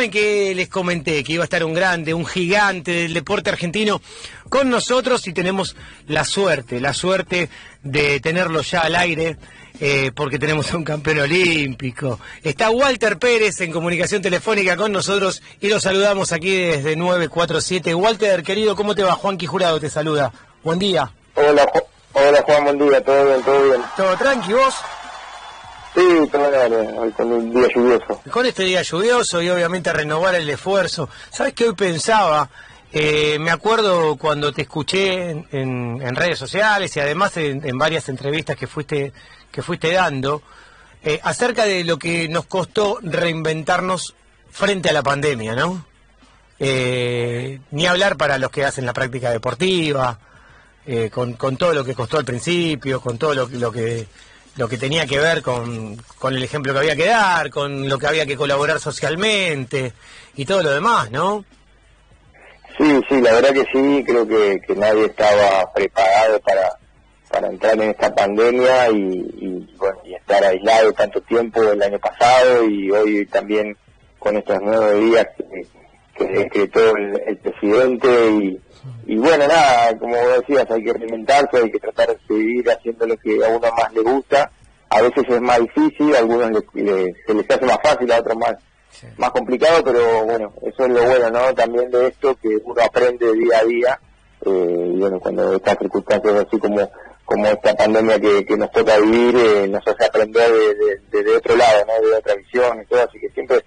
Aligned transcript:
saben 0.00 0.10
que 0.10 0.54
les 0.54 0.70
comenté 0.70 1.22
que 1.22 1.34
iba 1.34 1.42
a 1.42 1.44
estar 1.44 1.62
un 1.62 1.74
grande, 1.74 2.14
un 2.14 2.24
gigante 2.24 2.90
del 2.90 3.12
deporte 3.12 3.50
argentino 3.50 4.00
con 4.48 4.70
nosotros 4.70 5.26
y 5.28 5.34
tenemos 5.34 5.76
la 6.06 6.24
suerte, 6.24 6.80
la 6.80 6.94
suerte 6.94 7.50
de 7.82 8.18
tenerlo 8.20 8.62
ya 8.62 8.80
al 8.80 8.96
aire. 8.96 9.36
Eh, 9.78 10.10
porque 10.14 10.38
tenemos 10.38 10.72
a 10.72 10.76
un 10.76 10.84
campeón 10.84 11.20
olímpico. 11.20 12.18
Está 12.42 12.70
Walter 12.70 13.18
Pérez 13.18 13.60
en 13.62 13.72
comunicación 13.72 14.20
telefónica 14.20 14.76
con 14.76 14.92
nosotros 14.92 15.42
y 15.58 15.68
lo 15.68 15.80
saludamos 15.80 16.32
aquí 16.32 16.54
desde 16.54 16.96
947. 16.96 17.94
Walter, 17.94 18.42
querido, 18.42 18.76
¿cómo 18.76 18.94
te 18.94 19.02
va? 19.02 19.12
Juan 19.12 19.38
Quijurado 19.38 19.80
te 19.80 19.88
saluda. 19.88 20.32
Buen 20.62 20.78
día. 20.78 21.10
Hola, 21.34 21.66
hola 22.12 22.42
Juan, 22.42 22.64
buen 22.64 22.78
día, 22.78 23.02
todo 23.02 23.24
bien, 23.26 23.42
todo 23.42 23.64
bien. 23.64 23.80
¿Todo 23.96 24.16
tranqui 24.16 24.52
vos? 24.52 24.74
Sí, 25.94 26.00
hoy 26.00 27.10
con 27.12 27.32
un 27.32 27.52
día 27.52 27.68
lluvioso. 27.74 28.22
Con 28.30 28.46
este 28.46 28.62
día 28.62 28.82
lluvioso 28.82 29.42
y 29.42 29.48
obviamente 29.48 29.92
renovar 29.92 30.36
el 30.36 30.48
esfuerzo. 30.48 31.08
¿Sabes 31.30 31.52
qué 31.54 31.64
hoy 31.64 31.74
pensaba? 31.74 32.48
Eh, 32.92 33.38
me 33.40 33.50
acuerdo 33.50 34.16
cuando 34.16 34.52
te 34.52 34.62
escuché 34.62 35.30
en, 35.30 36.14
redes 36.14 36.38
sociales 36.38 36.94
y 36.96 37.00
además 37.00 37.36
en, 37.36 37.76
varias 37.76 38.08
entrevistas 38.08 38.56
que 38.56 38.68
fuiste, 38.68 39.12
que 39.50 39.62
fuiste 39.62 39.92
dando, 39.92 40.42
eh, 41.02 41.18
acerca 41.24 41.64
de 41.64 41.82
lo 41.82 41.98
que 41.98 42.28
nos 42.28 42.46
costó 42.46 42.98
reinventarnos 43.02 44.14
frente 44.50 44.90
a 44.90 44.92
la 44.92 45.02
pandemia, 45.02 45.54
¿no? 45.54 45.84
Eh, 46.60 47.60
ni 47.72 47.86
hablar 47.86 48.16
para 48.16 48.38
los 48.38 48.50
que 48.50 48.64
hacen 48.64 48.86
la 48.86 48.92
práctica 48.92 49.30
deportiva, 49.30 50.18
con, 51.12 51.34
con, 51.34 51.56
todo 51.56 51.72
lo 51.72 51.84
que 51.84 51.94
costó 51.94 52.18
al 52.18 52.24
principio, 52.24 53.00
con 53.00 53.16
todo 53.16 53.32
lo, 53.32 53.46
lo 53.46 53.70
que 53.70 54.08
lo 54.60 54.68
que 54.68 54.76
tenía 54.76 55.06
que 55.06 55.18
ver 55.18 55.40
con, 55.40 55.96
con, 56.18 56.34
el 56.34 56.42
ejemplo 56.42 56.74
que 56.74 56.80
había 56.80 56.94
que 56.94 57.06
dar, 57.06 57.48
con 57.48 57.88
lo 57.88 57.98
que 57.98 58.06
había 58.06 58.26
que 58.26 58.36
colaborar 58.36 58.78
socialmente 58.78 59.94
y 60.36 60.44
todo 60.44 60.62
lo 60.62 60.70
demás, 60.70 61.10
¿no? 61.10 61.46
Sí, 62.76 63.00
sí, 63.08 63.22
la 63.22 63.32
verdad 63.32 63.54
que 63.54 63.64
sí, 63.72 64.04
creo 64.06 64.28
que, 64.28 64.60
que 64.60 64.76
nadie 64.76 65.06
estaba 65.06 65.72
preparado 65.72 66.38
para, 66.40 66.72
para 67.30 67.48
entrar 67.48 67.72
en 67.72 67.88
esta 67.88 68.14
pandemia 68.14 68.90
y, 68.90 69.74
bueno, 69.78 69.98
y 70.04 70.12
estar 70.12 70.44
aislado 70.44 70.92
tanto 70.92 71.22
tiempo 71.22 71.62
el 71.62 71.82
año 71.82 71.98
pasado 71.98 72.62
y 72.66 72.90
hoy 72.90 73.24
también 73.26 73.74
con 74.18 74.36
estos 74.36 74.60
nuevos 74.60 74.94
días 75.00 75.26
que, 75.38 75.66
que 76.18 76.32
decretó 76.32 76.96
el, 76.96 77.18
el 77.28 77.38
presidente 77.38 78.30
y, 78.30 78.60
y 79.10 79.18
bueno, 79.18 79.44
nada, 79.48 79.98
como 79.98 80.14
decías, 80.14 80.70
hay 80.70 80.84
que 80.84 80.92
reinventarse, 80.92 81.56
hay 81.56 81.72
que 81.72 81.80
tratar 81.80 82.10
de 82.10 82.18
seguir 82.28 82.70
haciendo 82.70 83.08
lo 83.08 83.16
que 83.16 83.44
a 83.44 83.48
uno 83.48 83.68
más 83.76 83.92
le 83.92 84.02
gusta. 84.02 84.52
A 84.88 85.02
veces 85.02 85.24
es 85.28 85.40
más 85.40 85.58
difícil, 85.58 86.14
a 86.14 86.20
algunos 86.20 86.62
se 86.72 87.34
les 87.34 87.50
hace 87.50 87.66
más 87.66 87.78
fácil, 87.82 88.12
a 88.12 88.20
otros 88.20 88.36
más, 88.36 88.54
más 89.16 89.30
complicado, 89.32 89.82
pero 89.82 90.24
bueno, 90.26 90.52
eso 90.62 90.84
es 90.84 90.92
lo 90.92 91.02
bueno, 91.02 91.28
¿no? 91.28 91.52
También 91.52 91.90
de 91.90 92.06
esto, 92.06 92.36
que 92.40 92.56
uno 92.62 92.80
aprende 92.80 93.32
día 93.32 93.58
a 93.58 93.64
día. 93.64 94.00
Eh, 94.46 94.92
y 94.94 95.00
bueno, 95.00 95.18
cuando 95.18 95.56
estas 95.56 95.76
circunstancias 95.78 96.46
así 96.46 96.60
como 96.60 96.88
como 97.24 97.46
esta 97.46 97.74
pandemia 97.74 98.20
que, 98.20 98.44
que 98.44 98.56
nos 98.56 98.70
toca 98.70 98.96
vivir, 98.98 99.34
eh, 99.36 99.66
nos 99.66 99.84
hace 99.88 100.04
aprender 100.04 100.52
de, 101.10 101.22
de, 101.22 101.36
otro 101.36 101.56
lado, 101.56 101.84
¿no? 101.84 102.08
De 102.08 102.14
otra 102.14 102.36
visión 102.36 102.80
y 102.80 102.86
todo, 102.86 103.02
así 103.02 103.18
que 103.18 103.30
siempre 103.30 103.64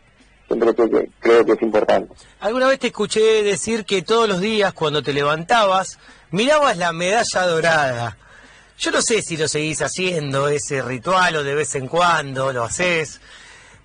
creo 0.76 1.46
que, 1.46 1.52
es 1.54 1.62
importante. 1.62 2.14
Alguna 2.40 2.68
vez 2.68 2.80
te 2.80 2.88
escuché 2.88 3.44
decir 3.44 3.86
que 3.86 4.02
todos 4.02 4.28
los 4.28 4.40
días 4.40 4.74
cuando 4.74 5.02
te 5.02 5.14
levantabas 5.14 6.00
mirabas 6.32 6.78
la 6.78 6.92
medalla 6.94 7.48
dorada. 7.48 8.18
Yo 8.78 8.92
no 8.92 9.02
sé 9.02 9.22
si 9.22 9.38
lo 9.38 9.48
seguís 9.48 9.82
haciendo, 9.82 10.48
ese 10.48 10.82
ritual, 10.82 11.36
o 11.36 11.44
de 11.44 11.56
vez 11.56 11.76
en 11.76 11.88
cuando 11.88 12.52
lo 12.52 12.64
haces, 12.64 13.22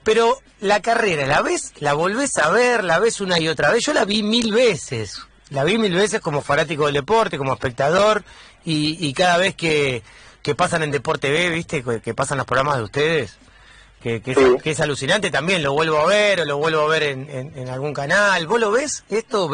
pero 0.03 0.41
la 0.61 0.81
carrera, 0.81 1.27
¿la 1.27 1.43
ves? 1.43 1.73
¿La 1.79 1.95
volvés 1.95 2.37
a 2.39 2.51
ver? 2.51 2.85
¿La 2.85 2.99
ves 2.99 3.21
una 3.21 3.39
y 3.39 3.49
otra 3.49 3.71
vez? 3.71 3.85
Yo 3.85 3.93
la 3.93 4.05
vi 4.05 4.23
mil 4.23 4.53
veces. 4.53 5.21
La 5.51 5.65
vi 5.65 5.79
mil 5.79 5.95
veces 5.95 6.21
como 6.21 6.43
fanático 6.43 6.87
del 6.87 6.95
deporte, 6.95 7.39
como 7.39 7.53
espectador, 7.53 8.25
y, 8.65 9.13
cada 9.15 9.39
vez 9.39 9.55
que, 9.55 10.03
que 10.43 10.55
pasan 10.55 10.83
en 10.83 10.91
Deporte 10.91 11.31
B, 11.31 11.49
¿viste? 11.49 11.83
Que 12.03 12.13
pasan 12.13 12.37
los 12.37 12.47
programas 12.47 12.77
de 12.77 12.83
ustedes 12.83 13.39
que, 14.23 14.71
es, 14.71 14.81
alucinante 14.81 15.31
también, 15.31 15.63
lo 15.63 15.73
vuelvo 15.73 15.99
a 15.99 16.07
ver 16.07 16.41
o 16.41 16.45
lo 16.45 16.59
vuelvo 16.59 16.81
a 16.83 16.89
ver 16.89 17.03
en, 17.05 17.69
algún 17.69 17.93
canal. 17.93 18.47
¿Vos 18.47 18.61
lo 18.61 18.71
ves 18.71 19.05
esto? 19.11 19.51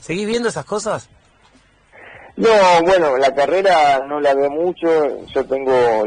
¿Seguís 0.00 0.26
viendo 0.26 0.48
esas 0.48 0.64
cosas? 0.64 1.08
No, 2.36 2.50
bueno, 2.82 3.16
la 3.18 3.34
carrera 3.34 4.04
no 4.06 4.20
la 4.20 4.32
veo 4.32 4.48
mucho, 4.48 5.26
yo 5.34 5.44
tengo 5.44 6.04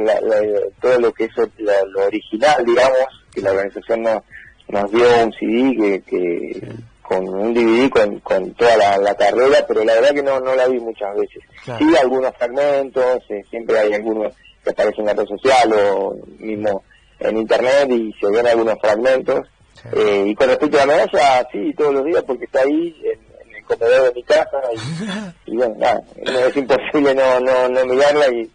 todo 0.79 0.99
lo 0.99 1.11
que 1.11 1.25
es 1.25 1.31
lo 1.59 2.05
original, 2.05 2.65
digamos, 2.65 3.25
que 3.33 3.41
la 3.41 3.51
organización 3.51 4.03
nos, 4.03 4.23
nos 4.69 4.89
dio 4.91 5.23
un 5.25 5.33
CD 5.33 6.01
que, 6.07 6.73
con 7.01 7.27
un 7.27 7.53
DVD 7.53 7.89
con, 8.21 8.51
toda 8.51 8.77
la, 8.97 9.15
carrera, 9.15 9.65
pero 9.67 9.83
la 9.83 9.95
verdad 9.95 10.13
que 10.13 10.23
no, 10.23 10.39
no 10.39 10.55
la 10.55 10.69
vi 10.69 10.79
muchas 10.79 11.13
veces. 11.17 11.43
Sí, 11.65 11.95
algunos 12.01 12.33
fragmentos, 12.37 13.21
eh, 13.27 13.43
siempre 13.49 13.77
hay 13.79 13.93
algunos 13.93 14.31
que 14.63 14.69
aparecen 14.69 15.01
en 15.01 15.05
la 15.07 15.13
red 15.21 15.27
social 15.27 15.73
o 15.73 16.15
mismo 16.39 16.83
en 17.21 17.37
internet 17.37 17.89
y 17.89 18.13
se 18.19 18.29
ven 18.29 18.47
algunos 18.47 18.75
fragmentos. 18.79 19.47
Eh, 19.93 20.25
y 20.27 20.35
con 20.35 20.47
respecto 20.47 20.77
a 20.77 20.85
la 20.85 20.93
medalla, 20.93 21.47
sí, 21.51 21.73
todos 21.75 21.93
los 21.93 22.05
días 22.05 22.23
porque 22.25 22.45
está 22.45 22.61
ahí 22.61 22.95
en, 23.03 23.55
el 23.55 23.63
comedor 23.63 24.03
de 24.03 24.13
mi 24.13 24.23
casa 24.23 24.59
y, 25.45 25.55
bueno, 25.55 25.75
nada, 25.77 26.01
es 26.15 26.55
imposible 26.55 27.15
no, 27.15 27.39
no, 27.39 27.67
no 27.69 27.85
mirarla 27.85 28.27
y, 28.29 28.49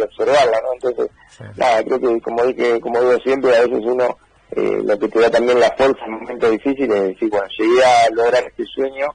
observarla, 0.00 0.60
¿no? 0.60 0.74
Entonces, 0.74 1.10
nada, 1.56 1.82
creo 1.82 1.98
que 1.98 2.20
como, 2.20 2.46
dije, 2.46 2.80
como 2.80 3.00
digo 3.00 3.16
siempre, 3.24 3.56
a 3.56 3.62
veces 3.62 3.80
uno 3.82 4.16
eh, 4.52 4.80
lo 4.84 4.96
que 4.96 5.08
te 5.08 5.20
da 5.20 5.28
también 5.28 5.58
la 5.58 5.72
fuerza 5.72 6.04
en 6.06 6.12
momentos 6.12 6.50
difíciles 6.52 6.96
es 6.96 7.08
decir, 7.08 7.28
bueno, 7.30 7.46
llegué 7.58 7.84
a 7.84 8.10
lograr 8.10 8.44
este 8.44 8.64
sueño, 8.64 9.06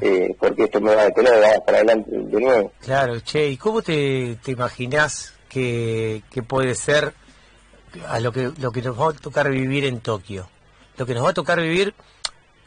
eh, 0.00 0.34
porque 0.38 0.64
esto 0.64 0.80
me 0.80 0.94
va 0.96 1.02
a 1.02 1.04
detener, 1.06 1.40
vamos 1.40 1.60
para 1.64 1.78
adelante 1.78 2.10
de 2.10 2.40
nuevo. 2.40 2.72
Claro, 2.80 3.20
che, 3.20 3.48
¿y 3.48 3.56
cómo 3.56 3.82
te, 3.82 4.36
te 4.42 4.50
imaginás 4.50 5.32
que, 5.48 6.22
que 6.28 6.42
puede 6.42 6.74
ser 6.74 7.14
a 8.08 8.20
lo 8.20 8.32
que, 8.32 8.52
lo 8.58 8.72
que 8.72 8.82
nos 8.82 8.98
va 8.98 9.10
a 9.10 9.12
tocar 9.12 9.50
vivir 9.50 9.84
en 9.84 10.00
Tokio. 10.00 10.48
Lo 10.96 11.06
que 11.06 11.14
nos 11.14 11.24
va 11.24 11.30
a 11.30 11.34
tocar 11.34 11.60
vivir 11.60 11.94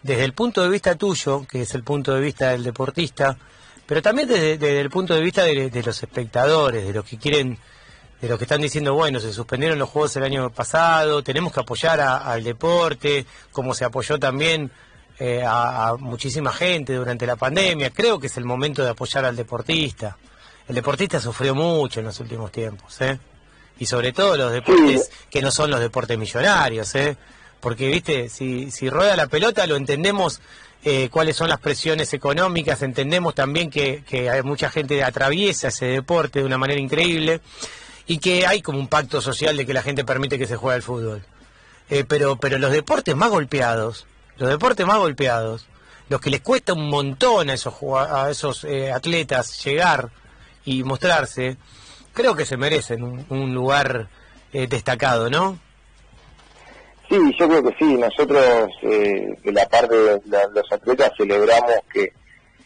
desde 0.03 0.23
el 0.23 0.33
punto 0.33 0.61
de 0.61 0.69
vista 0.69 0.95
tuyo, 0.95 1.45
que 1.47 1.63
es 1.63 1.73
el 1.73 1.83
punto 1.83 2.13
de 2.13 2.21
vista 2.21 2.49
del 2.49 2.63
deportista, 2.63 3.37
pero 3.85 4.01
también 4.01 4.27
desde, 4.27 4.79
el 4.79 4.89
punto 4.89 5.13
de 5.13 5.21
vista 5.21 5.43
de, 5.43 5.83
los 5.83 6.01
espectadores, 6.03 6.85
de 6.85 6.93
los 6.93 7.05
que 7.05 7.17
quieren, 7.17 7.57
de 8.19 8.29
los 8.29 8.37
que 8.37 8.45
están 8.45 8.61
diciendo, 8.61 8.93
bueno, 8.93 9.19
se 9.19 9.31
suspendieron 9.33 9.77
los 9.77 9.89
juegos 9.89 10.15
el 10.15 10.23
año 10.23 10.49
pasado, 10.49 11.23
tenemos 11.23 11.53
que 11.53 11.59
apoyar 11.59 11.99
al 11.99 12.43
deporte, 12.43 13.25
como 13.51 13.73
se 13.73 13.85
apoyó 13.85 14.19
también 14.19 14.71
eh, 15.19 15.43
a, 15.43 15.89
a, 15.89 15.97
muchísima 15.97 16.51
gente 16.51 16.93
durante 16.93 17.27
la 17.27 17.35
pandemia. 17.35 17.91
Creo 17.91 18.19
que 18.19 18.27
es 18.27 18.37
el 18.37 18.45
momento 18.45 18.83
de 18.83 18.89
apoyar 18.89 19.25
al 19.25 19.35
deportista. 19.35 20.17
El 20.67 20.75
deportista 20.75 21.19
sufrió 21.19 21.53
mucho 21.53 21.99
en 21.99 22.07
los 22.07 22.19
últimos 22.19 22.51
tiempos, 22.51 22.99
¿eh? 23.01 23.19
Y 23.79 23.85
sobre 23.85 24.13
todo 24.13 24.37
los 24.37 24.51
deportes 24.51 25.11
que 25.29 25.41
no 25.41 25.51
son 25.51 25.71
los 25.71 25.79
deportes 25.79 26.17
millonarios, 26.17 26.93
¿eh? 26.95 27.17
Porque, 27.59 27.87
viste, 27.87 28.29
si, 28.29 28.69
si 28.71 28.89
rueda 28.89 29.15
la 29.15 29.27
pelota 29.27 29.65
lo 29.65 29.75
entendemos 29.75 30.39
eh, 30.83 31.09
cuáles 31.09 31.35
son 31.35 31.49
las 31.49 31.59
presiones 31.59 32.13
económicas, 32.13 32.81
entendemos 32.83 33.33
también 33.33 33.71
que, 33.71 34.03
que 34.07 34.29
hay 34.29 34.43
mucha 34.43 34.69
gente 34.69 35.03
atraviesa 35.03 35.69
ese 35.69 35.87
deporte 35.87 36.39
de 36.39 36.45
una 36.45 36.59
manera 36.59 36.79
increíble 36.79 37.41
y 38.07 38.19
que 38.19 38.45
hay 38.45 38.61
como 38.61 38.79
un 38.79 38.87
pacto 38.87 39.19
social 39.19 39.57
de 39.57 39.65
que 39.65 39.73
la 39.73 39.81
gente 39.81 40.05
permite 40.05 40.37
que 40.37 40.45
se 40.45 40.57
juegue 40.57 40.75
al 40.75 40.83
fútbol. 40.83 41.25
Eh, 41.89 42.03
pero, 42.07 42.35
pero 42.35 42.57
los 42.57 42.71
deportes 42.71 43.15
más 43.15 43.29
golpeados, 43.29 44.05
los 44.37 44.49
deportes 44.49 44.85
más 44.85 44.97
golpeados, 44.97 45.65
los 46.09 46.21
que 46.21 46.29
les 46.29 46.41
cuesta 46.41 46.73
un 46.73 46.89
montón 46.89 47.49
a 47.49 47.53
esos, 47.53 47.73
a 47.97 48.29
esos 48.29 48.63
eh, 48.63 48.91
atletas 48.91 49.63
llegar 49.63 50.09
y 50.65 50.83
mostrarse, 50.83 51.57
creo 52.15 52.35
que 52.35 52.45
se 52.45 52.57
merecen 52.57 53.03
un, 53.29 53.53
lugar 53.53 54.07
eh, 54.53 54.65
destacado, 54.67 55.29
¿no? 55.29 55.59
Sí, 57.07 57.17
yo 57.37 57.47
creo 57.47 57.61
que 57.61 57.75
sí. 57.77 57.97
Nosotros, 57.97 58.67
eh, 58.81 59.37
de 59.43 59.51
la 59.51 59.67
parte 59.67 59.95
de 59.95 60.19
los 60.23 60.71
atletas, 60.71 61.11
celebramos 61.15 61.75
que, 61.93 62.13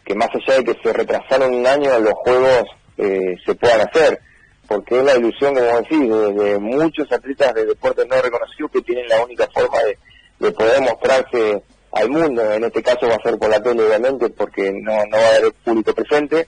que 0.06 0.16
más 0.16 0.30
allá 0.34 0.60
de 0.60 0.64
que 0.64 0.82
se 0.82 0.94
retrasaron 0.94 1.54
un 1.54 1.68
año, 1.68 2.00
los 2.00 2.14
juegos 2.14 2.64
eh, 2.98 3.36
se 3.46 3.56
puedan 3.56 3.82
hacer. 3.82 4.22
Porque 4.68 5.00
es 5.00 5.04
la 5.04 5.18
ilusión, 5.18 5.56
como 5.56 5.78
decís, 5.80 6.00
de, 6.00 6.60
muchos 6.60 7.12
atletas 7.12 7.54
de 7.56 7.66
deportes 7.66 8.06
no 8.08 8.22
reconocidos 8.22 8.72
que 8.72 8.82
tienen 8.84 9.10
la 9.10 9.24
única 9.24 9.48
forma 9.52 9.80
de, 9.80 9.98
de 10.40 10.52
poder 10.52 10.80
mostrarse 10.82 11.64
al 11.92 12.10
mundo. 12.10 12.54
En 12.54 12.64
este 12.64 12.84
caso 12.84 13.08
va 13.08 13.16
a 13.16 13.24
ser 13.24 13.38
por 13.40 13.50
la 13.50 13.62
tele, 13.62 13.84
obviamente, 13.84 14.30
porque 14.30 14.72
no, 14.72 14.94
no 15.06 15.18
va 15.18 15.24
a 15.24 15.36
haber 15.38 15.54
público 15.66 15.94
presente 15.94 16.48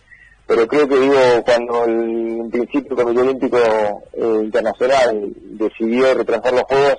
pero 0.52 0.68
creo 0.68 0.86
que 0.86 1.00
digo, 1.00 1.16
cuando 1.46 1.86
el, 1.86 2.42
en 2.42 2.52
principio 2.52 2.90
el 2.92 3.04
Comité 3.04 3.22
Olímpico 3.22 3.58
eh, 4.12 4.42
Internacional 4.44 5.32
decidió 5.34 6.14
retrasar 6.14 6.52
los 6.52 6.64
Juegos, 6.64 6.98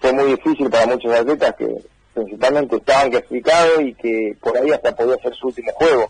fue 0.00 0.12
muy 0.14 0.24
difícil 0.30 0.70
para 0.70 0.86
muchos 0.86 1.12
atletas 1.12 1.54
que 1.58 1.66
principalmente 2.14 2.76
estaban 2.76 3.10
clasificados 3.10 3.82
y 3.82 3.92
que 3.92 4.34
por 4.40 4.56
ahí 4.56 4.70
hasta 4.70 4.96
podía 4.96 5.18
ser 5.18 5.34
su 5.34 5.48
último 5.48 5.72
juego 5.74 6.08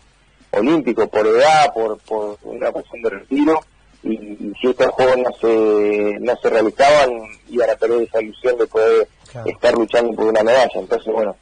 olímpico, 0.51 1.05
por 1.09 1.27
edad, 1.27 1.73
por, 1.73 1.97
por 1.99 2.37
una 2.43 2.71
cuestión 2.71 3.01
de 3.01 3.09
retiro, 3.09 3.59
y, 4.03 4.53
si 4.61 4.67
estos 4.69 4.87
juegos 4.87 5.17
no 5.17 5.31
se, 5.41 6.17
no 6.21 6.37
se 6.37 6.49
realizaban, 6.49 7.09
iban 7.49 7.69
a 7.69 7.75
tener 7.75 8.01
esa 8.03 8.21
ilusión 8.21 8.57
de 8.59 8.65
poder 8.65 9.09
estar 9.45 9.73
luchando 9.73 10.13
por 10.13 10.27
una 10.27 10.41
medalla. 10.41 10.71
Entonces, 10.79 11.13
bueno, 11.13 11.35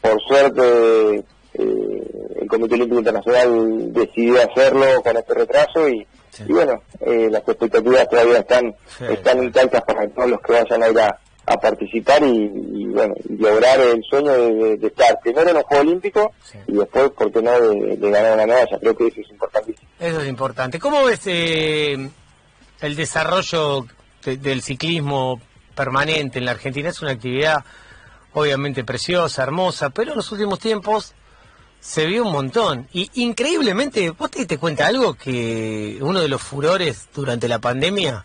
por 0.00 0.18
suerte 0.22 1.22
eh, 1.58 2.36
el 2.40 2.48
Comité 2.48 2.74
Olímpico 2.74 2.98
Internacional 2.98 3.92
decidió 3.92 4.40
hacerlo 4.42 5.02
con 5.02 5.16
este 5.16 5.34
retraso 5.34 5.88
y, 5.88 6.06
bueno, 6.48 6.82
eh, 7.00 7.28
las 7.30 7.42
expectativas 7.48 8.08
todavía 8.08 8.38
están, 8.38 8.74
están 9.08 9.42
intactas 9.42 9.82
para 9.82 10.08
todos 10.08 10.30
los 10.30 10.40
que 10.40 10.52
vayan 10.52 10.82
a 10.82 10.88
ir 10.88 11.00
a, 11.00 11.18
participar 11.62 12.24
y, 12.24 12.86
bueno, 12.86 13.14
lograr 13.38 13.80
el 13.80 14.02
sueño 14.02 14.32
de, 14.32 14.84
estar 14.84 15.16
primero 15.20 15.48
en 15.50 15.54
los 15.54 15.64
Juegos 15.64 15.86
Olímpicos 15.86 16.26
y 16.66 16.72
después, 16.72 17.10
¿por 17.10 17.30
qué 17.30 17.40
no?, 17.40 17.52
de, 17.60 18.10
ganar 18.10 18.34
una 18.34 18.46
medalla. 18.46 18.78
Creo 18.80 18.96
que 18.96 19.06
eso 19.06 19.20
es 19.20 19.30
importantísimo. 19.30 19.88
Eso 20.00 20.20
es 20.20 20.28
importante. 20.28 20.80
¿Cómo 20.80 21.04
ves 21.04 21.20
eh, 21.26 22.10
el 22.80 22.96
desarrollo 22.96 23.86
del 24.24 24.60
ciclismo 24.60 25.40
permanente 25.76 26.40
en 26.40 26.46
la 26.46 26.50
Argentina? 26.50 26.88
Es 26.88 27.00
una 27.00 27.12
actividad 27.12 27.64
obviamente 28.32 28.82
preciosa, 28.82 29.44
hermosa, 29.44 29.90
pero 29.90 30.10
en 30.10 30.16
los 30.16 30.30
últimos 30.32 30.58
tiempos 30.58 31.14
se 31.80 32.06
vio 32.06 32.24
un 32.24 32.32
montón. 32.32 32.88
Y 32.92 33.10
increíblemente, 33.14 34.10
¿vos 34.10 34.30
te 34.30 34.40
diste 34.40 34.58
cuenta 34.58 34.86
algo? 34.86 35.14
Que 35.14 35.98
uno 36.00 36.20
de 36.20 36.28
los 36.28 36.42
furores 36.42 37.08
durante 37.14 37.48
la 37.48 37.58
pandemia 37.58 38.24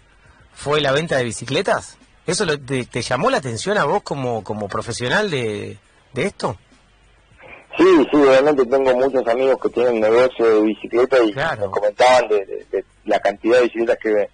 fue 0.53 0.81
la 0.81 0.92
venta 0.92 1.18
de 1.18 1.24
bicicletas. 1.24 1.98
¿Eso 2.25 2.45
te, 2.45 3.01
llamó 3.01 3.30
la 3.30 3.38
atención 3.38 3.77
a 3.77 3.86
vos 3.86 4.03
como, 4.03 4.44
como 4.44 4.68
profesional 4.68 5.30
de, 5.30 5.77
esto? 6.15 6.56
Sí, 7.77 8.07
sí, 8.12 8.18
obviamente 8.18 8.65
tengo 8.65 8.94
muchos 8.95 9.27
amigos 9.27 9.57
que 9.62 9.69
tienen 9.69 10.00
negocio 10.00 10.45
de 10.45 10.62
bicicletas 10.62 11.19
y 11.25 11.33
me 11.33 11.71
comentaban 11.71 12.27
de, 12.27 12.86
la 13.06 13.19
cantidad 13.19 13.57
de 13.57 13.63
bicicletas 13.63 13.97
que, 14.01 14.30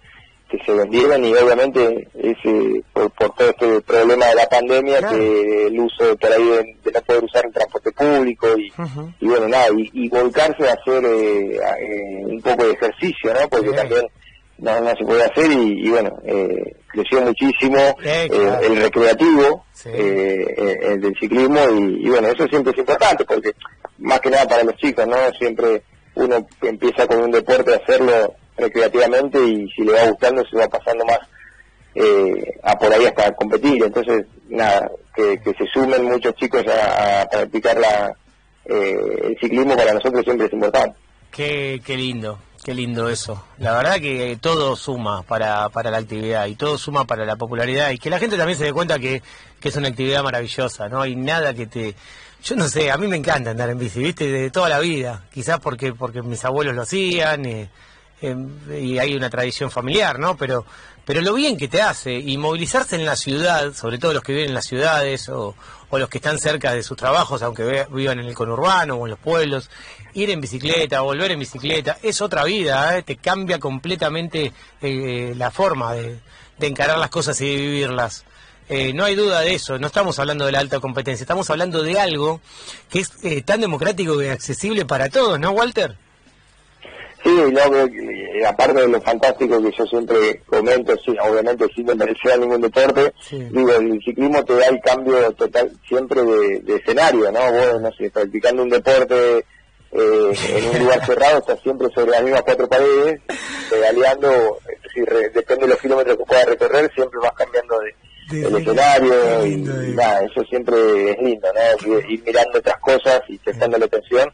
que 0.48 0.58
se 0.64 0.72
vendieron 0.72 1.24
y 1.24 1.34
obviamente 1.34 2.08
ese 2.14 2.82
por, 2.92 3.10
todo 3.12 3.50
este 3.50 3.80
problema 3.82 4.26
de 4.26 4.34
la 4.34 4.48
pandemia 4.48 5.06
que 5.08 5.66
el 5.66 5.78
uso 5.78 6.16
por 6.16 6.32
ahí 6.32 6.44
de, 6.44 6.92
no 6.92 7.00
poder 7.02 7.24
usar 7.24 7.46
el 7.46 7.52
transporte 7.52 7.92
público 7.92 8.46
y, 8.56 9.26
bueno 9.26 9.48
nada 9.48 9.66
y, 9.76 10.08
volcarse 10.08 10.68
a 10.68 10.72
hacer 10.72 11.04
eh, 11.04 11.56
eh, 11.56 12.22
un 12.24 12.40
poco 12.40 12.64
de 12.64 12.72
ejercicio 12.72 13.34
no 13.34 13.48
porque 13.48 13.72
también 13.72 14.06
no, 14.58 14.80
no, 14.80 14.90
se 14.96 15.04
puede 15.04 15.24
hacer 15.24 15.50
y, 15.52 15.90
bueno 15.90 16.18
eh, 16.24 16.76
creció 16.88 17.20
muchísimo 17.20 17.78
el 18.02 18.76
recreativo 18.76 19.66
el 19.84 21.00
del 21.00 21.14
ciclismo 21.20 21.60
y, 21.76 22.06
y 22.06 22.08
bueno 22.08 22.28
eso 22.28 22.46
siempre 22.48 22.72
es 22.72 22.78
importante 22.78 23.24
porque 23.24 23.52
más 23.98 24.20
que 24.20 24.30
nada 24.30 24.48
para 24.48 24.64
los 24.64 24.76
chicos 24.76 25.06
no 25.06 25.16
siempre 25.38 25.82
uno 26.14 26.46
empieza 26.62 27.06
con 27.06 27.20
un 27.20 27.30
deporte 27.30 27.74
a 27.74 27.76
hacerlo 27.76 28.34
recreativamente 28.58 29.42
y 29.42 29.68
si 29.70 29.82
le 29.82 29.92
va 29.92 30.06
gustando 30.08 30.44
se 30.44 30.56
va 30.56 30.68
pasando 30.68 31.04
más 31.04 31.20
eh, 31.94 32.58
a 32.62 32.78
por 32.78 32.92
ahí 32.92 33.06
hasta 33.06 33.34
competir. 33.34 33.82
Entonces, 33.82 34.26
nada, 34.48 34.90
que, 35.14 35.40
se 35.44 35.66
sumen 35.72 36.04
muchos 36.04 36.34
chicos 36.34 36.64
a, 36.66 37.26
practicar 37.28 37.78
la, 37.78 38.14
eh, 38.64 39.20
el 39.24 39.38
ciclismo 39.40 39.76
para 39.76 39.94
nosotros 39.94 40.22
siempre 40.24 40.46
es 40.46 40.52
importante. 40.52 40.96
Qué, 41.30 41.82
qué 41.84 41.96
lindo, 41.96 42.38
qué 42.64 42.74
lindo 42.74 43.08
eso. 43.08 43.44
La 43.58 43.72
verdad 43.76 43.96
que 43.96 44.38
todo 44.40 44.76
suma 44.76 45.22
para, 45.22 45.68
para 45.70 45.90
la 45.90 45.98
actividad 45.98 46.46
y 46.46 46.54
todo 46.54 46.78
suma 46.78 47.04
para 47.04 47.24
la 47.24 47.36
popularidad 47.36 47.90
y 47.90 47.98
que 47.98 48.10
la 48.10 48.18
gente 48.18 48.36
también 48.36 48.58
se 48.58 48.64
dé 48.64 48.72
cuenta 48.72 48.98
que, 48.98 49.22
que 49.60 49.68
es 49.68 49.76
una 49.76 49.88
actividad 49.88 50.22
maravillosa, 50.22 50.88
no 50.88 51.00
hay 51.00 51.16
nada 51.16 51.54
que 51.54 51.66
te... 51.66 51.94
Yo 52.44 52.54
no 52.54 52.68
sé, 52.68 52.92
a 52.92 52.96
mí 52.96 53.08
me 53.08 53.16
encanta 53.16 53.50
andar 53.50 53.68
en 53.68 53.78
bici, 53.80 54.00
viste, 54.00 54.28
de 54.28 54.50
toda 54.50 54.68
la 54.68 54.78
vida, 54.78 55.24
quizás 55.32 55.58
porque 55.58 55.92
porque 55.92 56.22
mis 56.22 56.44
abuelos 56.44 56.76
lo 56.76 56.82
hacían, 56.82 57.44
eh, 57.44 57.68
Em, 58.20 58.48
y 58.76 58.98
hay 58.98 59.14
una 59.14 59.30
tradición 59.30 59.70
familiar, 59.70 60.18
¿no? 60.18 60.36
Pero, 60.36 60.64
pero 61.04 61.20
lo 61.20 61.34
bien 61.34 61.56
que 61.56 61.68
te 61.68 61.80
hace 61.80 62.14
y 62.14 62.36
movilizarse 62.36 62.96
en 62.96 63.06
la 63.06 63.14
ciudad, 63.14 63.72
sobre 63.74 63.98
todo 63.98 64.12
los 64.12 64.24
que 64.24 64.32
viven 64.32 64.48
en 64.48 64.54
las 64.54 64.66
ciudades 64.66 65.28
o, 65.28 65.54
los 65.92 66.08
que 66.08 66.18
están 66.18 66.38
cerca 66.38 66.74
de 66.74 66.82
sus 66.82 66.96
trabajos, 66.96 67.42
aunque 67.42 67.86
vivan 67.90 68.18
en 68.18 68.26
el 68.26 68.34
conurbano 68.34 68.96
o 68.96 69.06
en 69.06 69.10
los 69.10 69.18
pueblos, 69.20 69.70
ir 70.14 70.30
en 70.30 70.40
bicicleta, 70.40 71.00
volver 71.00 71.30
en 71.30 71.38
bicicleta, 71.38 71.98
es 72.02 72.20
otra 72.20 72.44
vida, 72.44 72.98
¿eh? 72.98 73.02
te 73.02 73.16
cambia 73.16 73.58
completamente 73.58 74.52
eh, 74.82 75.32
la 75.36 75.50
forma 75.50 75.94
de, 75.94 76.18
encarar 76.60 76.98
las 76.98 77.08
cosas 77.10 77.40
y 77.40 77.46
de 77.46 77.56
vivirlas. 77.56 78.24
Eh, 78.68 78.92
no 78.92 79.04
hay 79.04 79.14
duda 79.14 79.40
de 79.40 79.54
eso, 79.54 79.78
no 79.78 79.86
estamos 79.86 80.18
hablando 80.18 80.44
de 80.44 80.52
la 80.52 80.58
alta 80.58 80.78
competencia, 80.80 81.22
estamos 81.22 81.48
hablando 81.48 81.82
de 81.82 81.98
algo 81.98 82.42
que 82.90 83.00
es 83.00 83.44
tan 83.46 83.62
democrático 83.62 84.20
y 84.22 84.28
accesible 84.28 84.84
para 84.84 85.08
todos, 85.08 85.40
¿no, 85.40 85.52
Walter? 85.52 85.96
Sí, 87.22 87.30
no, 87.30 88.48
aparte 88.48 88.80
de 88.80 88.88
lo 88.88 89.00
fantástico 89.00 89.60
que 89.60 89.72
yo 89.76 89.86
siempre 89.86 90.40
comento, 90.46 90.96
sí, 91.04 91.16
obviamente 91.20 91.66
sin 91.74 91.86
desmerecer 91.86 92.32
a 92.32 92.36
ningún 92.36 92.60
deporte, 92.60 93.12
digo, 93.30 93.72
el 93.72 94.00
ciclismo 94.04 94.44
te 94.44 94.54
da 94.54 94.66
el 94.66 94.80
cambio 94.80 95.32
total 95.32 95.72
siempre 95.86 96.22
de, 96.22 96.76
escenario, 96.76 97.32
¿no? 97.32 97.40
Vos, 97.40 97.80
no 97.80 97.92
sé, 97.92 98.10
practicando 98.10 98.62
un 98.62 98.70
deporte 98.70 99.38
eh, 99.38 100.32
en 100.48 100.70
un 100.70 100.78
lugar 100.78 101.04
cerrado, 101.04 101.38
estás 101.38 101.60
siempre 101.60 101.88
sobre 101.92 102.12
las 102.12 102.22
mismas 102.22 102.42
cuatro 102.42 102.68
paredes, 102.68 103.20
pedaleando, 103.68 104.58
si 104.94 105.00
depende 105.00 105.66
de 105.66 105.68
los 105.68 105.80
kilómetros 105.80 106.18
que 106.18 106.24
puedas 106.24 106.46
recorrer, 106.46 106.92
siempre 106.94 107.18
vas 107.20 107.32
cambiando 107.32 107.80
de, 107.80 107.94
el 108.30 108.56
escenario 108.56 109.46
y 109.46 109.56
nada, 109.56 110.20
eso 110.20 110.42
siempre 110.48 111.12
es 111.12 111.18
lindo, 111.22 111.48
¿no? 111.54 111.98
Ir 112.08 112.22
mirando 112.24 112.58
otras 112.58 112.78
cosas 112.78 113.22
y 113.28 113.38
prestando 113.38 113.78
la 113.78 113.86
atención 113.86 114.32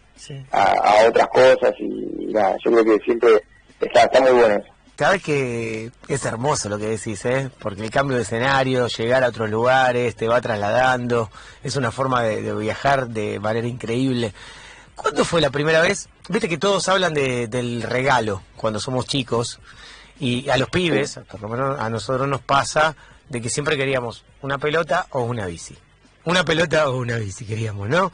a, 0.51 1.05
otras 1.09 1.29
cosas 1.29 1.75
y, 1.79 2.27
nada, 2.33 2.57
yo 2.65 2.71
creo 2.73 2.85
que 2.85 3.05
siempre 3.05 3.43
está, 3.81 4.05
está 4.05 4.21
muy 4.21 4.33
bueno 4.33 4.55
eso. 4.57 4.75
Sabes 4.97 5.25
que 5.25 5.91
es 6.07 6.25
hermoso 6.25 6.69
lo 6.69 6.79
que 6.79 6.87
decís, 6.89 7.25
¿eh? 7.25 7.51
Porque 7.59 7.83
el 7.83 7.91
cambio 7.91 8.17
de 8.17 8.23
escenario, 8.23 8.87
llegar 8.87 9.25
a 9.25 9.29
otros 9.29 9.51
lugares, 9.51 10.15
te 10.15 10.29
va 10.29 10.41
trasladando, 10.41 11.31
es 11.65 11.75
una 11.75 11.91
forma 11.91 12.23
de, 12.23 12.55
viajar 12.55 13.09
de 13.09 13.41
manera 13.41 13.67
increíble. 13.67 14.33
¿Cuándo 14.95 15.25
fue 15.25 15.41
la 15.41 15.51
primera 15.51 15.81
vez? 15.81 16.09
Viste 16.29 16.49
que 16.49 16.59
todos 16.59 16.89
hablan 16.89 17.13
de, 17.13 17.49
del 17.49 17.83
regalo 17.83 18.43
cuando 18.57 18.79
somos 18.79 19.07
chicos 19.07 19.59
y 20.21 20.49
a 20.49 20.57
los 20.57 20.71
pibes, 20.71 21.19
por 21.29 21.43
lo 21.43 21.49
menos 21.49 21.81
a 21.81 21.91
nosotros 21.91 22.29
nos 22.29 22.41
pasa 22.41 22.95
de 23.29 23.41
que 23.41 23.51
siempre 23.51 23.77
queríamos 23.77 24.25
una 24.43 24.59
pelota 24.59 25.07
o 25.11 25.23
una 25.23 25.47
bici. 25.47 25.77
Una 26.25 26.45
pelota 26.45 26.89
o 26.89 26.97
una 26.97 27.17
bici 27.17 27.45
queríamos, 27.45 27.89
¿no? 27.89 28.13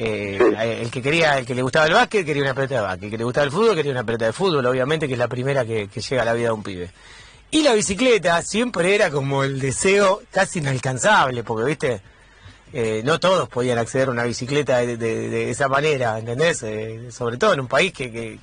Eh, 0.00 0.38
el 0.82 0.90
que 0.92 1.02
quería, 1.02 1.38
el 1.38 1.46
que 1.46 1.56
le 1.56 1.62
gustaba 1.62 1.86
el 1.86 1.92
básquet 1.92 2.24
quería 2.24 2.42
una 2.44 2.54
pelota 2.54 2.76
de 2.76 2.80
básquet, 2.82 3.04
el 3.04 3.10
que 3.10 3.18
le 3.18 3.24
gustaba 3.24 3.44
el 3.44 3.50
fútbol 3.50 3.74
quería 3.74 3.90
una 3.90 4.04
pelota 4.04 4.26
de 4.26 4.32
fútbol, 4.32 4.64
obviamente 4.64 5.08
que 5.08 5.14
es 5.14 5.18
la 5.18 5.26
primera 5.26 5.64
que, 5.64 5.88
llega 5.88 6.22
a 6.22 6.24
la 6.24 6.34
vida 6.34 6.46
de 6.46 6.52
un 6.52 6.62
pibe. 6.62 6.90
Y 7.50 7.62
la 7.62 7.72
bicicleta 7.74 8.42
siempre 8.42 8.94
era 8.94 9.10
como 9.10 9.42
el 9.42 9.58
deseo 9.58 10.22
casi 10.30 10.60
inalcanzable, 10.60 11.42
porque 11.42 11.64
viste, 11.64 12.00
eh, 12.72 13.02
no 13.04 13.18
todos 13.18 13.48
podían 13.48 13.78
acceder 13.78 14.08
a 14.08 14.12
una 14.12 14.24
bicicleta 14.24 14.78
de, 14.78 15.50
esa 15.50 15.66
manera, 15.68 16.18
¿entendés? 16.18 16.62
Eh, 16.62 17.10
sobre 17.10 17.36
todo 17.36 17.54
en 17.54 17.60
un 17.60 17.68
país 17.68 17.92
que, 17.92 18.12
que, 18.12 18.38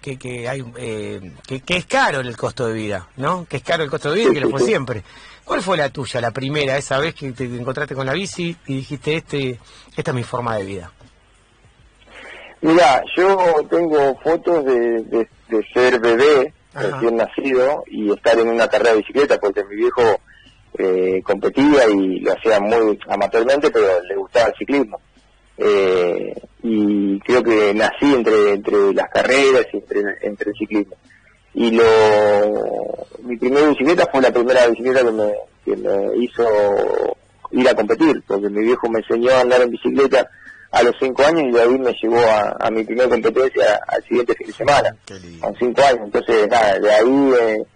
que, 0.00 0.48
hay, 0.48 0.64
eh, 0.76 1.32
que, 1.46 1.76
es 1.76 1.86
caro 1.86 2.20
el 2.20 2.36
costo 2.36 2.66
de 2.66 2.74
vida, 2.74 3.08
¿no? 3.16 3.46
Que 3.48 3.58
es 3.58 3.62
caro 3.62 3.84
el 3.84 3.90
costo 3.90 4.10
de 4.10 4.20
vida 4.20 4.30
y 4.30 4.34
que 4.34 4.40
lo 4.40 4.50
fue 4.50 4.60
siempre. 4.60 5.02
¿Cuál 5.44 5.62
fue 5.62 5.76
la 5.76 5.90
tuya, 5.90 6.20
la 6.20 6.30
primera, 6.30 6.76
esa 6.76 6.98
vez 6.98 7.14
que 7.14 7.32
te 7.32 7.44
encontraste 7.44 7.94
con 7.94 8.06
la 8.06 8.12
bici 8.12 8.56
y 8.66 8.76
dijiste, 8.76 9.16
este, 9.16 9.58
esta 9.96 10.10
es 10.10 10.14
mi 10.14 10.22
forma 10.22 10.56
de 10.56 10.64
vida? 10.64 10.92
Mira, 12.62 13.02
yo 13.16 13.54
tengo 13.70 14.18
fotos 14.22 14.64
de, 14.64 15.26
de, 15.48 15.66
ser 15.72 15.98
bebé, 15.98 16.52
recién 16.74 17.16
nacido, 17.16 17.84
y 17.86 18.12
estar 18.12 18.38
en 18.38 18.48
una 18.48 18.68
carrera 18.68 18.92
de 18.92 18.98
bicicleta, 18.98 19.38
porque 19.38 19.64
mi 19.64 19.76
viejo 19.76 20.20
eh, 20.78 21.22
competía 21.24 21.88
y 21.88 22.20
lo 22.20 22.32
hacía 22.32 22.60
muy 22.60 22.98
amateurmente, 23.08 23.70
pero 23.70 24.02
le 24.02 24.14
gustaba 24.16 24.48
el 24.48 24.54
ciclismo. 24.54 25.00
Eh, 25.62 26.34
y 26.62 27.20
creo 27.20 27.42
que 27.42 27.74
nací 27.74 28.14
entre 28.14 28.52
entre 28.52 28.94
las 28.94 29.10
carreras 29.10 29.66
y 29.72 29.76
entre, 29.76 30.00
entre 30.22 30.50
el 30.50 30.56
ciclismo. 30.56 30.96
Y 31.54 31.70
lo 31.72 31.84
mi 33.22 33.36
primera 33.36 33.68
bicicleta 33.68 34.08
fue 34.10 34.22
la 34.22 34.32
primera 34.32 34.66
bicicleta 34.68 35.04
que 35.04 35.12
me, 35.12 35.32
que 35.64 35.76
me 35.76 36.16
hizo 36.24 36.46
ir 37.52 37.68
a 37.68 37.74
competir, 37.74 38.22
porque 38.26 38.48
mi 38.48 38.62
viejo 38.62 38.88
me 38.88 39.00
enseñó 39.00 39.32
a 39.32 39.40
andar 39.40 39.62
en 39.62 39.70
bicicleta 39.70 40.28
a 40.70 40.82
los 40.82 40.94
cinco 41.00 41.24
años 41.24 41.42
y 41.48 41.52
de 41.52 41.62
ahí 41.62 41.78
me 41.78 41.92
llevó 42.00 42.20
a, 42.20 42.70
mi 42.70 42.84
primera 42.84 43.08
competencia 43.08 43.80
al 43.88 44.02
siguiente 44.04 44.34
fin 44.34 44.46
de 44.46 44.52
semana, 44.52 44.96
a 45.42 45.48
los 45.48 45.58
cinco 45.58 45.82
años. 45.82 46.00
Entonces, 46.04 46.48
nada, 46.48 46.78
de 46.78 46.92
ahí, 46.92 47.32
eh, 47.40 47.66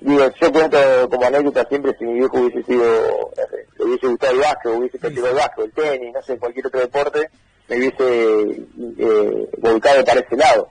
digo, 0.00 0.30
yo 0.40 0.52
cuento 0.52 0.78
como 1.10 1.26
anécdota 1.26 1.64
siempre 1.68 1.94
si 1.98 2.04
mi 2.04 2.14
viejo 2.14 2.38
hubiese 2.38 2.62
sido, 2.64 3.32
le 3.78 3.84
hubiese 3.84 4.06
gustado 4.06 4.32
el 4.32 4.38
básquet, 4.40 4.72
hubiese 4.72 4.98
practicado 4.98 5.30
el 5.30 5.36
básquet, 5.36 5.64
el 5.64 5.72
tenis, 5.72 6.14
no 6.14 6.22
sé, 6.22 6.38
cualquier 6.38 6.66
otro 6.66 6.80
deporte, 6.80 7.30
me 7.68 7.76
hubiese 7.76 8.66
eh, 8.98 9.48
volcado 9.58 10.04
para 10.04 10.20
ese 10.20 10.36
lado. 10.36 10.68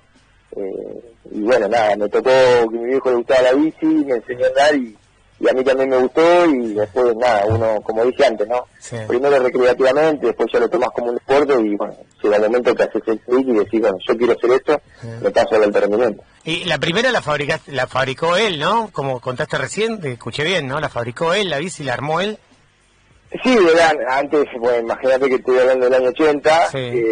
Eh, 0.55 1.15
y 1.31 1.41
bueno, 1.41 1.67
nada, 1.67 1.95
me 1.95 2.09
tocó 2.09 2.29
que 2.71 2.77
mi 2.77 2.85
viejo 2.85 3.09
le 3.09 3.17
gustaba 3.17 3.41
la 3.41 3.53
bici, 3.53 3.85
me 3.85 4.15
enseñó 4.15 4.45
a 4.45 4.47
andar 4.47 4.75
y, 4.75 4.97
a 5.47 5.53
mí 5.53 5.63
también 5.63 5.89
me 5.89 5.97
gustó 5.97 6.45
y 6.47 6.73
después 6.73 7.15
nada, 7.15 7.45
uno, 7.45 7.79
como 7.83 8.03
dije 8.05 8.25
antes, 8.25 8.47
¿no? 8.47 8.65
Primero 9.07 9.37
recreativamente, 9.37 10.25
después 10.25 10.49
ya 10.51 10.59
lo 10.59 10.67
tomas 10.67 10.89
como 10.89 11.09
un 11.09 11.15
deporte 11.15 11.53
y 11.61 11.75
bueno, 11.75 11.95
llega 12.23 12.37
el 12.37 12.41
momento 12.43 12.73
que 12.73 12.83
haces 12.83 13.03
el 13.05 13.19
clic 13.19 13.47
y 13.47 13.53
decís, 13.53 13.81
bueno, 13.81 13.97
yo 14.07 14.17
quiero 14.17 14.33
hacer 14.33 14.51
esto, 14.51 14.81
me 15.21 15.29
paso 15.29 15.55
al 15.55 15.63
entrenamiento. 15.65 16.23
Y 16.47 16.63
la 16.63 16.77
primera 16.77 17.11
la, 17.11 17.21
fabricaste, 17.21 17.73
la 17.73 17.87
fabricó 17.87 18.37
él, 18.37 18.57
¿no? 18.57 18.89
Como 18.93 19.19
contaste 19.19 19.57
recién, 19.57 19.99
escuché 20.05 20.45
bien, 20.45 20.65
¿no? 20.65 20.79
La 20.79 20.87
fabricó 20.87 21.33
él, 21.33 21.49
la 21.49 21.57
bici 21.57 21.83
la 21.83 21.91
armó 21.91 22.21
él. 22.21 22.37
Sí, 23.43 23.57
eran, 23.73 23.97
antes, 24.09 24.45
bueno, 24.57 24.79
imagínate 24.79 25.27
que 25.27 25.35
estoy 25.35 25.59
hablando 25.59 25.89
del 25.89 25.95
año 25.95 26.09
80, 26.11 26.69
eh, 26.73 27.03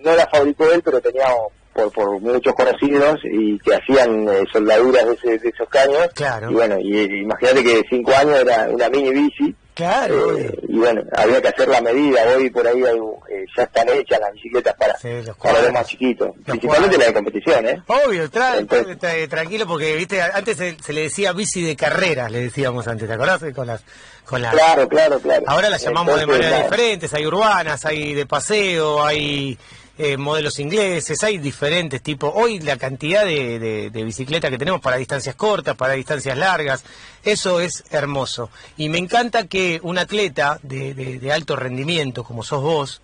no 0.00 0.16
la 0.16 0.26
fabricó 0.26 0.72
él, 0.72 0.82
pero 0.84 1.00
tenía 1.00 1.26
por, 1.72 1.92
por 1.92 2.20
muchos 2.20 2.52
conocidos 2.54 3.20
y 3.22 3.56
que 3.60 3.76
hacían 3.76 4.28
eh, 4.28 4.42
soldaduras 4.52 5.04
de, 5.22 5.34
esos 5.36 5.68
caños. 5.68 6.08
Claro. 6.12 6.50
Y 6.50 6.54
bueno, 6.54 6.76
y, 6.80 7.20
imagínate 7.20 7.62
que 7.62 7.82
cinco 7.88 8.10
años 8.12 8.40
era 8.40 8.68
una 8.70 8.88
mini 8.88 9.12
bici. 9.12 9.54
Claro. 9.74 10.38
Eh, 10.38 10.56
y 10.68 10.78
bueno, 10.78 11.02
había 11.16 11.42
que 11.42 11.48
hacer 11.48 11.68
la 11.68 11.80
medida. 11.80 12.22
Hoy 12.36 12.48
por 12.48 12.66
ahí 12.66 12.80
eh, 12.80 13.44
ya 13.56 13.64
están 13.64 13.88
hechas 13.88 14.20
las 14.20 14.32
bicicletas 14.32 14.74
para, 14.74 14.94
los, 15.02 15.36
para 15.36 15.62
los 15.62 15.72
más 15.72 15.86
chiquitos. 15.86 16.30
Principalmente 16.44 16.96
la 16.96 17.06
de 17.06 17.12
competición, 17.12 17.66
¿eh? 17.66 17.82
Obvio, 17.88 18.30
tranquilo 18.30 19.66
porque, 19.66 19.96
viste, 19.96 20.22
antes 20.22 20.56
se, 20.56 20.92
le 20.92 21.02
decía 21.02 21.32
bici 21.32 21.62
de 21.62 21.74
carrera, 21.74 22.28
le 22.28 22.40
decíamos 22.40 22.86
antes, 22.86 23.08
¿te 23.08 23.14
acordás? 23.14 23.42
Con 23.52 23.66
las, 23.66 23.82
con 24.24 24.40
las... 24.40 24.54
Claro, 24.54 24.88
claro, 24.88 25.18
claro. 25.18 25.44
Ahora 25.48 25.68
las 25.68 25.82
llamamos 25.82 26.20
de 26.20 26.26
manera 26.26 26.62
diferentes, 26.62 27.12
hay 27.12 27.26
urbanas, 27.26 27.84
hay 27.84 28.14
de 28.14 28.26
paseo, 28.26 29.04
hay 29.04 29.58
eh, 29.96 30.16
modelos 30.16 30.58
ingleses, 30.58 31.22
hay 31.22 31.38
diferentes 31.38 32.02
tipos. 32.02 32.32
Hoy 32.34 32.58
la 32.58 32.76
cantidad 32.76 33.24
de, 33.24 33.90
de, 33.90 34.04
bicicletas 34.04 34.50
que 34.50 34.58
tenemos 34.58 34.80
para 34.80 34.96
distancias 34.96 35.36
cortas, 35.36 35.76
para 35.76 35.94
distancias 35.94 36.36
largas, 36.36 36.84
eso 37.22 37.60
es 37.60 37.84
hermoso. 37.90 38.50
Y 38.76 38.88
me 38.88 38.98
encanta 38.98 39.46
que 39.46 39.80
un 39.82 39.98
atleta 39.98 40.58
de, 40.62 41.30
alto 41.32 41.56
rendimiento, 41.56 42.24
como 42.24 42.42
sos 42.42 42.62
vos, 42.62 43.02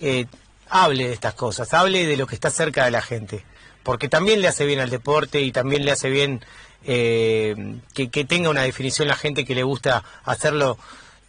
eh, 0.00 0.26
hable 0.70 1.08
de 1.08 1.12
estas 1.12 1.34
cosas, 1.34 1.74
hable 1.74 2.06
de 2.06 2.16
lo 2.16 2.26
que 2.26 2.34
está 2.34 2.50
cerca 2.50 2.84
de 2.84 2.90
la 2.90 3.02
gente. 3.02 3.44
Porque 3.82 4.08
también 4.08 4.40
le 4.40 4.48
hace 4.48 4.64
bien 4.64 4.80
al 4.80 4.90
deporte 4.90 5.40
y 5.40 5.52
también 5.52 5.84
le 5.84 5.90
hace 5.90 6.08
bien 6.08 6.42
eh, 6.84 7.54
que, 7.92 8.10
que 8.10 8.24
tenga 8.24 8.48
una 8.48 8.62
definición 8.62 9.08
la 9.08 9.16
gente 9.16 9.44
que 9.44 9.54
le 9.54 9.64
gusta 9.64 10.02
hacerlo 10.24 10.78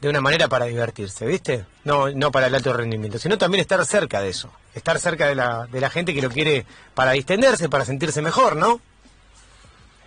de 0.03 0.10
una 0.10 0.22
manera 0.22 0.50
para 0.50 0.65
divertirse, 0.65 1.25
¿viste? 1.25 1.65
No, 1.86 2.10
no 2.12 2.31
para 2.31 2.48
el 2.48 2.55
alto 2.55 2.74
rendimiento, 2.74 3.17
sino 3.17 3.38
también 3.38 3.62
estar 3.62 3.83
cerca 3.86 4.22
de 4.22 4.29
eso, 4.29 4.51
estar 4.75 4.99
cerca 4.99 5.27
de 5.27 5.35
la, 5.35 5.67
de 5.71 5.81
la 5.81 5.89
gente 5.89 6.13
que 6.13 6.21
lo 6.21 6.29
quiere 6.29 6.65
para 6.93 7.11
distenderse, 7.11 7.69
para 7.69 7.85
sentirse 7.85 8.21
mejor, 8.21 8.55
¿no? 8.55 8.81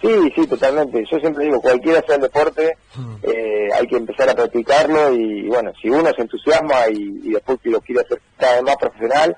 Sí, 0.00 0.32
sí, 0.34 0.46
totalmente. 0.46 1.04
Yo 1.10 1.18
siempre 1.18 1.44
digo, 1.44 1.60
cualquiera 1.60 2.02
sea 2.06 2.16
el 2.16 2.22
deporte, 2.22 2.76
hmm. 2.94 3.14
eh, 3.22 3.68
hay 3.74 3.86
que 3.86 3.96
empezar 3.96 4.28
a 4.28 4.34
practicarlo 4.34 5.12
y 5.12 5.48
bueno, 5.48 5.72
si 5.80 5.88
uno 5.88 6.10
se 6.14 6.22
entusiasma 6.22 6.88
y, 6.90 7.30
después 7.30 7.58
lo 7.64 7.80
quiere 7.80 8.02
hacer 8.02 8.20
cada 8.36 8.56
vez 8.56 8.62
más 8.62 8.76
profesional 8.76 9.36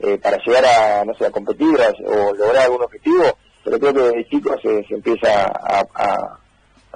eh, 0.00 0.18
para 0.18 0.36
llegar 0.38 0.64
a, 0.64 1.04
no 1.04 1.14
sé, 1.14 1.26
a 1.26 1.30
competir 1.30 1.78
o 2.06 2.34
lograr 2.34 2.64
algún 2.64 2.82
objetivo, 2.82 3.38
pero 3.64 3.78
creo 3.78 3.94
que 3.94 4.16
de 4.16 4.28
chico 4.28 4.56
se, 4.60 4.84
se 4.84 4.94
empieza 4.94 5.44
a 5.44 6.38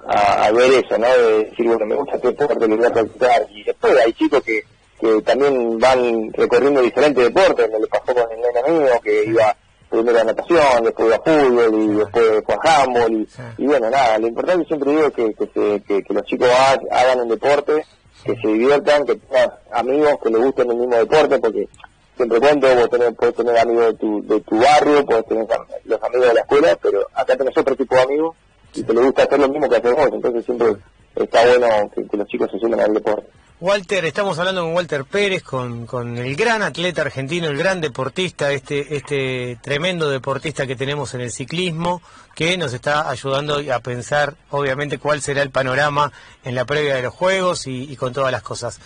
a, 0.06 0.50
ver 0.52 0.84
eso, 0.84 0.98
¿no? 0.98 1.08
De 1.08 1.44
decir, 1.44 1.66
bueno, 1.66 1.86
me 1.86 1.94
gusta 1.94 2.16
este 2.16 2.28
deporte, 2.28 2.68
lo 2.68 2.76
voy 2.76 2.86
a 2.86 2.92
practicar. 2.92 3.46
Y 3.50 3.64
después 3.64 3.96
hay 3.98 4.12
chicos 4.12 4.42
que, 4.42 4.62
que 5.04 5.20
también 5.20 5.78
van 5.78 6.32
recorriendo 6.32 6.80
diferentes 6.80 7.22
deportes, 7.22 7.70
me 7.70 7.78
lo 7.78 7.86
pasó 7.88 8.14
con 8.14 8.24
el 8.32 8.40
nene 8.40 8.80
mío 8.80 9.00
que 9.02 9.24
iba 9.26 9.54
primero 9.90 10.18
a 10.18 10.24
natación, 10.24 10.82
después 10.82 11.08
iba 11.08 11.16
a 11.16 11.20
fútbol 11.20 11.74
y 11.74 11.88
después 11.96 12.42
fue 12.46 12.54
a 12.54 12.82
handball 12.82 13.28
y, 13.58 13.66
bueno, 13.66 13.90
nada, 13.90 14.18
lo 14.18 14.28
importante 14.28 14.64
siempre 14.64 14.92
digo 14.92 15.06
es 15.08 15.12
que, 15.12 15.34
que, 15.34 16.02
que, 16.02 16.14
los 16.14 16.24
chicos 16.24 16.48
hagan 16.90 17.20
un 17.20 17.28
deporte, 17.28 17.84
que 18.24 18.34
se 18.36 18.48
diviertan, 18.48 19.04
que 19.04 19.16
tengan 19.16 19.50
amigos 19.72 20.16
que 20.22 20.30
les 20.30 20.40
gusten 20.40 20.70
el 20.70 20.76
mismo 20.78 20.96
deporte, 20.96 21.38
porque 21.38 21.68
siempre 22.16 22.40
cuento, 22.40 22.74
vos 22.74 22.88
tenés, 22.88 23.14
podés 23.14 23.34
tener 23.34 23.58
amigos 23.58 23.86
de 23.86 23.94
tu, 23.94 24.26
de 24.26 24.40
tu 24.40 24.58
barrio, 24.58 25.04
podés 25.04 25.26
tener 25.26 25.46
los 25.84 26.02
amigos 26.02 26.28
de 26.28 26.34
la 26.34 26.40
escuela, 26.40 26.78
pero 26.80 27.06
acá 27.12 27.36
tenés 27.36 27.56
otro 27.58 27.76
tipo 27.76 27.94
de 27.94 28.02
amigos 28.02 28.36
y 28.72 28.82
que 28.82 28.92
le 28.94 29.02
gusta 29.02 29.24
hacer 29.24 29.38
lo 29.38 29.50
mismo 29.50 29.68
que 29.68 29.76
hacemos, 29.76 30.08
entonces 30.10 30.44
siempre 30.46 30.76
está 31.16 31.46
bueno 31.46 31.90
que, 31.94 32.16
los 32.16 32.28
chicos 32.28 32.50
se 32.50 32.58
sumen 32.58 32.80
al 32.80 32.94
deporte. 32.94 33.26
Walter, 33.60 34.04
estamos 34.04 34.38
hablando 34.38 34.62
con 34.62 34.74
Walter 34.74 35.04
Pérez, 35.04 35.42
con, 35.42 35.86
con 35.86 36.18
el 36.18 36.36
gran 36.36 36.62
atleta 36.62 37.02
argentino, 37.02 37.46
el 37.46 37.56
gran 37.56 37.80
deportista, 37.80 38.52
este, 38.52 38.96
este 38.96 39.58
tremendo 39.62 40.10
deportista 40.10 40.66
que 40.66 40.76
tenemos 40.76 41.14
en 41.14 41.22
el 41.22 41.30
ciclismo, 41.30 42.02
que 42.34 42.58
nos 42.58 42.74
está 42.74 43.08
ayudando 43.08 43.62
a 43.72 43.78
pensar, 43.78 44.34
obviamente, 44.50 44.98
cuál 44.98 45.22
será 45.22 45.40
el 45.40 45.50
panorama 45.50 46.12
en 46.44 46.54
la 46.54 46.64
previa 46.64 46.96
de 46.96 47.02
los 47.02 47.14
Juegos 47.14 47.66
y, 47.66 47.90
y 47.90 47.96
con 47.96 48.12
todas 48.12 48.32
las 48.32 48.42
cosas. 48.42 48.80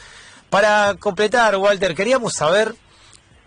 Para 0.51 0.95
completar, 0.95 1.57
Walter, 1.57 1.95
queríamos 1.95 2.35
saber 2.35 2.75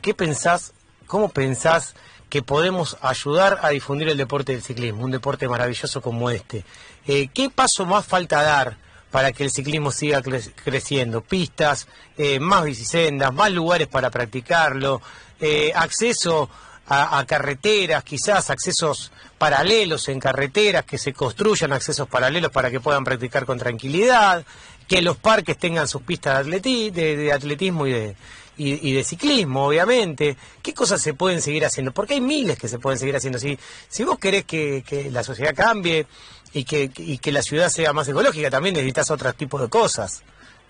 qué 0.02 0.14
pensás, 0.14 0.74
cómo 1.06 1.30
pensás 1.30 1.96
que 2.32 2.42
podemos 2.42 2.98
ayudar 3.02 3.60
a 3.62 3.70
difundir 3.72 4.08
el 4.08 4.18
deporte 4.18 4.54
del 4.54 4.64
ciclismo, 4.64 5.04
un 5.04 5.12
deporte 5.12 5.50
maravilloso 5.50 6.02
como 6.02 6.30
este. 6.30 6.64
Eh, 7.06 7.28
¿Qué 7.34 7.50
paso 7.50 7.86
más 7.86 8.06
falta 8.06 8.42
dar 8.42 8.78
para 9.12 9.34
que 9.34 9.44
el 9.44 9.52
ciclismo 9.52 9.92
siga 9.92 10.22
creciendo? 10.22 11.20
Pistas, 11.20 11.90
eh, 12.18 12.40
más 12.40 12.64
bicisendas, 12.64 13.34
más 13.34 13.52
lugares 13.52 13.90
para 13.90 14.10
practicarlo, 14.10 15.02
eh, 15.42 15.74
acceso 15.76 16.50
a, 16.88 17.24
carreteras, 17.26 18.04
quizás 18.04 18.50
accesos 18.50 19.12
paralelos 19.38 20.08
en 20.08 20.20
carreteras, 20.20 20.86
que 20.86 20.98
se 20.98 21.12
construyan 21.12 21.74
accesos 21.74 22.08
paralelos 22.08 22.52
para 22.52 22.72
que 22.72 22.80
puedan 22.80 23.04
practicar 23.04 23.46
con 23.46 23.58
tranquilidad, 23.58 24.46
que 24.88 25.02
los 25.02 25.18
parques 25.18 25.58
tengan 25.58 25.88
sus 25.90 26.02
pistas 26.02 26.46
de 26.46 27.32
atletismo 27.34 27.88
y 27.88 27.92
de, 27.92 28.16
y, 28.64 28.94
de 28.94 29.04
ciclismo, 29.04 29.68
obviamente. 29.68 30.38
¿Qué 30.62 30.74
cosas 30.74 31.02
se 31.02 31.14
pueden 31.14 31.42
seguir 31.42 31.66
haciendo? 31.66 31.92
Porque 31.92 32.16
hay 32.16 32.22
miles 32.22 32.60
que 32.60 32.68
se 32.68 32.80
pueden 32.80 33.00
seguir 33.00 33.16
haciendo. 33.16 33.40
Si, 33.40 33.58
si 33.88 34.04
vos 34.04 34.20
querés 34.20 34.46
que, 34.46 35.10
la 35.12 35.24
sociedad 35.24 35.56
cambie 35.56 36.06
y 36.54 36.64
que, 36.64 36.92
y 36.98 37.18
que 37.18 37.32
la 37.32 37.42
ciudad 37.42 37.70
sea 37.70 37.94
más 37.94 38.08
ecológica, 38.08 38.50
también 38.50 38.76
necesitas 38.76 39.10
otros 39.10 39.36
tipos 39.36 39.62
de 39.62 39.70
cosas. 39.70 40.24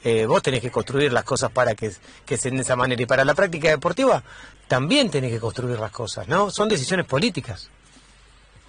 Eh, 0.04 0.26
vos 0.26 0.42
tenés 0.42 0.62
que 0.62 0.72
construir 0.72 1.14
las 1.14 1.24
cosas 1.24 1.52
para 1.52 1.76
que, 1.76 1.92
que 2.26 2.38
sean 2.38 2.56
de 2.56 2.64
esa 2.64 2.76
manera. 2.76 3.02
Y 3.02 3.06
para 3.06 3.26
la 3.26 3.36
práctica 3.36 3.70
deportiva 3.70 4.24
también 4.68 5.12
tenés 5.12 5.32
que 5.32 5.40
construir 5.40 5.78
las 5.78 5.92
cosas, 5.92 6.28
¿no? 6.28 6.50
Son 6.50 6.70
decisiones 6.70 7.06
políticas. 7.06 7.70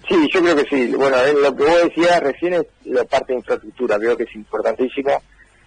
Sí, 0.07 0.27
yo 0.33 0.41
creo 0.41 0.55
que 0.57 0.65
sí. 0.65 0.93
Bueno, 0.95 1.15
lo 1.41 1.55
que 1.55 1.63
vos 1.63 1.83
decías 1.83 2.21
recién 2.21 2.55
es 2.55 2.65
la 2.85 3.05
parte 3.05 3.31
de 3.31 3.39
infraestructura, 3.39 3.97
creo 3.97 4.17
que 4.17 4.23
es 4.23 4.35
importantísimo 4.35 5.23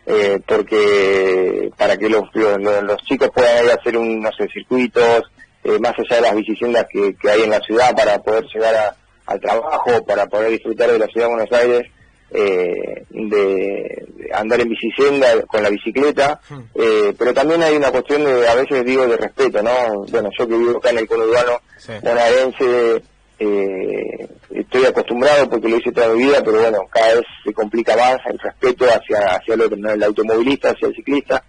eh, 0.06 0.38
porque 0.46 1.70
para 1.76 1.96
que 1.96 2.08
los, 2.08 2.22
los, 2.32 2.96
chicos 3.08 3.30
puedan 3.34 3.64
ir 3.64 3.70
a 3.72 3.74
hacer 3.74 3.96
un, 3.96 4.20
no 4.20 4.30
sé, 4.32 4.46
circuitos, 4.52 5.24
eh, 5.64 5.78
más 5.80 5.94
allá 5.98 6.16
de 6.16 6.22
las 6.22 6.36
bicisendas 6.36 6.86
que, 6.90 7.16
hay 7.28 7.42
en 7.42 7.50
la 7.50 7.60
ciudad 7.60 7.94
para 7.96 8.22
poder 8.22 8.44
llegar 8.54 8.94
al 9.26 9.40
trabajo, 9.40 10.04
para 10.06 10.26
poder 10.26 10.52
disfrutar 10.52 10.92
de 10.92 10.98
la 11.00 11.06
ciudad 11.06 11.26
de 11.26 11.34
Buenos 11.34 11.52
Aires, 11.52 11.82
eh, 12.30 13.04
de, 13.10 14.06
andar 14.32 14.60
en 14.60 14.68
bicisenda 14.68 15.42
con 15.42 15.62
la 15.62 15.70
bicicleta, 15.70 16.40
hmm. 16.48 16.60
eh, 16.74 17.14
pero 17.18 17.34
también 17.34 17.62
hay 17.62 17.76
una 17.76 17.90
cuestión 17.90 18.24
de, 18.24 18.48
a 18.48 18.54
veces 18.54 18.84
digo, 18.84 19.06
de 19.08 19.16
respeto, 19.16 19.62
¿no? 19.62 20.04
Bueno, 20.08 20.30
yo 20.38 20.46
que 20.46 20.56
vivo 20.56 20.78
acá 20.78 20.90
en 20.90 20.98
el 20.98 21.08
conurbano 21.08 21.60
bonaerense, 22.02 23.02
eh, 23.38 24.28
estoy 24.50 24.84
acostumbrado 24.86 25.48
porque 25.50 25.68
lo 25.68 25.76
hice 25.76 25.92
toda 25.92 26.08
mi 26.08 26.24
vida, 26.24 26.40
pero 26.44 26.60
bueno, 26.60 26.78
cada 26.90 27.16
vez 27.16 27.24
se 27.44 27.52
complica 27.52 27.96
más 27.96 28.16
el 28.26 28.38
respeto 28.38 28.86
hacia, 28.86 29.36
hacia 29.36 29.54
el 29.54 29.60
otro, 29.60 29.76
el 29.76 30.02
automovilista, 30.02 30.70
hacia 30.70 30.88
el 30.88 30.94
ciclista, 30.94 31.42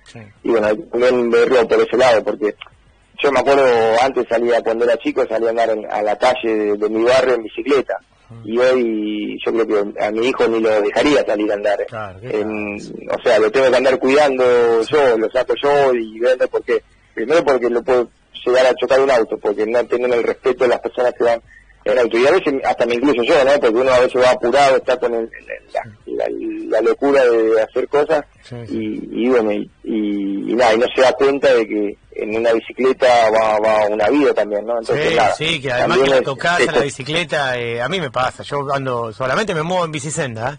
y 0.43 0.49
bueno, 0.49 0.75
también 0.91 1.29
verlo 1.29 1.67
por 1.67 1.79
ese 1.79 1.97
lado, 1.97 2.23
porque 2.23 2.55
yo 3.23 3.31
me 3.31 3.39
acuerdo 3.39 3.65
antes 4.01 4.25
salía, 4.29 4.61
cuando 4.61 4.85
era 4.85 4.97
chico, 4.97 5.25
salía 5.27 5.47
a 5.47 5.51
andar 5.51 5.69
a 5.89 6.01
la 6.01 6.15
calle 6.17 6.77
de, 6.77 6.89
mi 6.89 7.03
barrio 7.03 7.35
en 7.35 7.43
bicicleta, 7.43 7.97
y 8.43 8.57
hoy 8.57 9.39
yo 9.45 9.53
creo 9.53 9.93
que 9.93 10.03
a 10.03 10.11
mi 10.11 10.27
hijo 10.27 10.45
ni 10.49 10.59
lo 10.59 10.81
dejaría 10.81 11.25
salir 11.25 11.49
a 11.49 11.55
andar. 11.55 11.79
o 11.89 13.23
sea, 13.23 13.39
lo 13.39 13.49
tengo 13.49 13.69
que 13.69 13.77
andar 13.77 13.97
cuidando 13.97 14.81
yo, 14.81 15.17
lo 15.17 15.29
saco 15.29 15.53
yo 15.63 15.93
y 15.93 16.19
vendo 16.19 16.45
porque, 16.49 16.83
primero 17.13 17.45
porque 17.45 17.69
lo 17.69 17.81
puedo 17.81 18.09
llegar 18.45 18.65
a 18.65 18.75
chocar 18.75 18.99
un 18.99 19.11
auto, 19.11 19.37
porque 19.37 19.65
no 19.65 19.81
tienen 19.85 20.11
el 20.11 20.23
respeto 20.23 20.65
de 20.65 20.69
las 20.69 20.79
personas 20.79 21.13
que 21.13 21.23
van 21.23 21.41
y 21.93 22.27
a 22.27 22.31
veces 22.31 22.53
hasta 22.65 22.85
me 22.85 22.95
incluyo 22.95 23.23
yo, 23.23 23.43
¿no? 23.43 23.51
Porque 23.59 23.75
uno 23.75 23.91
a 23.91 23.99
veces 23.99 24.21
va 24.21 24.31
apurado, 24.31 24.77
está 24.77 24.97
con 24.97 25.29
la, 26.05 26.81
locura 26.81 27.25
de 27.25 27.61
hacer 27.61 27.87
cosas 27.87 28.23
Y, 28.69 29.27
bueno, 29.29 29.51
y, 29.51 30.53
nada, 30.53 30.73
y 30.73 30.77
no 30.77 30.85
se 30.95 31.01
da 31.01 31.13
cuenta 31.13 31.53
de 31.53 31.67
que 31.67 31.97
en 32.11 32.35
una 32.35 32.51
bicicleta 32.53 33.29
va, 33.29 33.59
va 33.59 33.87
una 33.87 34.09
vida 34.09 34.33
también, 34.33 34.65
¿no? 34.65 34.79
Entonces, 34.79 35.19
sí, 35.37 35.45
sí, 35.45 35.61
que 35.61 35.71
además 35.71 35.99
que 35.99 36.09
la 36.09 36.21
tocás 36.21 36.67
a 36.67 36.71
la 36.71 36.81
bicicleta, 36.81 37.57
eh, 37.57 37.81
a 37.81 37.87
mí 37.87 37.99
me 37.99 38.09
pasa, 38.09 38.43
yo 38.43 38.73
ando, 38.73 39.13
solamente 39.13 39.53
me 39.53 39.63
muevo 39.63 39.85
en 39.85 39.91
bicicenda, 39.91 40.53
¿eh? 40.53 40.57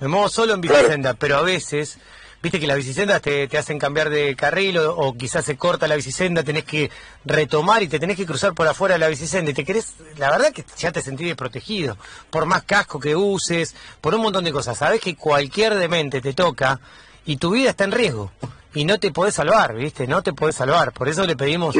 me 0.00 0.08
muevo 0.08 0.28
solo 0.28 0.54
en 0.54 0.60
bicicenda, 0.60 1.14
pero 1.14 1.38
a 1.38 1.42
veces 1.42 1.98
viste 2.42 2.60
que 2.60 2.66
las 2.66 2.76
bicisendas 2.76 3.20
te, 3.20 3.48
hacen 3.56 3.78
cambiar 3.78 4.10
de 4.10 4.36
carril 4.36 4.78
o, 4.78 5.14
quizás 5.16 5.44
se 5.44 5.56
corta 5.56 5.88
la 5.88 5.96
bicisenda, 5.96 6.42
tenés 6.42 6.64
que 6.64 6.90
retomar 7.24 7.82
y 7.82 7.88
te 7.88 7.98
tenés 7.98 8.16
que 8.16 8.26
cruzar 8.26 8.54
por 8.54 8.66
afuera 8.66 8.94
de 8.94 9.00
la 9.00 9.08
bicisenda 9.08 9.50
y 9.50 9.54
te 9.54 9.64
querés, 9.64 9.94
la 10.16 10.30
verdad 10.30 10.52
que 10.52 10.64
ya 10.76 10.92
te 10.92 11.02
sentís 11.02 11.26
desprotegido, 11.26 11.96
por 12.30 12.46
más 12.46 12.62
casco 12.62 13.00
que 13.00 13.16
uses, 13.16 13.74
por 14.00 14.14
un 14.14 14.22
montón 14.22 14.44
de 14.44 14.52
cosas. 14.52 14.78
Sabés 14.78 15.00
que 15.00 15.16
cualquier 15.16 15.74
demente 15.74 16.20
te 16.20 16.32
toca 16.32 16.80
y 17.26 17.36
tu 17.36 17.50
vida 17.50 17.70
está 17.70 17.84
en 17.84 17.92
riesgo 17.92 18.30
y 18.74 18.84
no 18.84 18.98
te 18.98 19.10
podés 19.10 19.34
salvar, 19.34 19.74
¿viste? 19.74 20.06
No 20.06 20.22
te 20.22 20.32
podés 20.32 20.56
salvar. 20.56 20.92
Por 20.92 21.08
eso 21.08 21.24
le 21.24 21.36
pedimos 21.36 21.74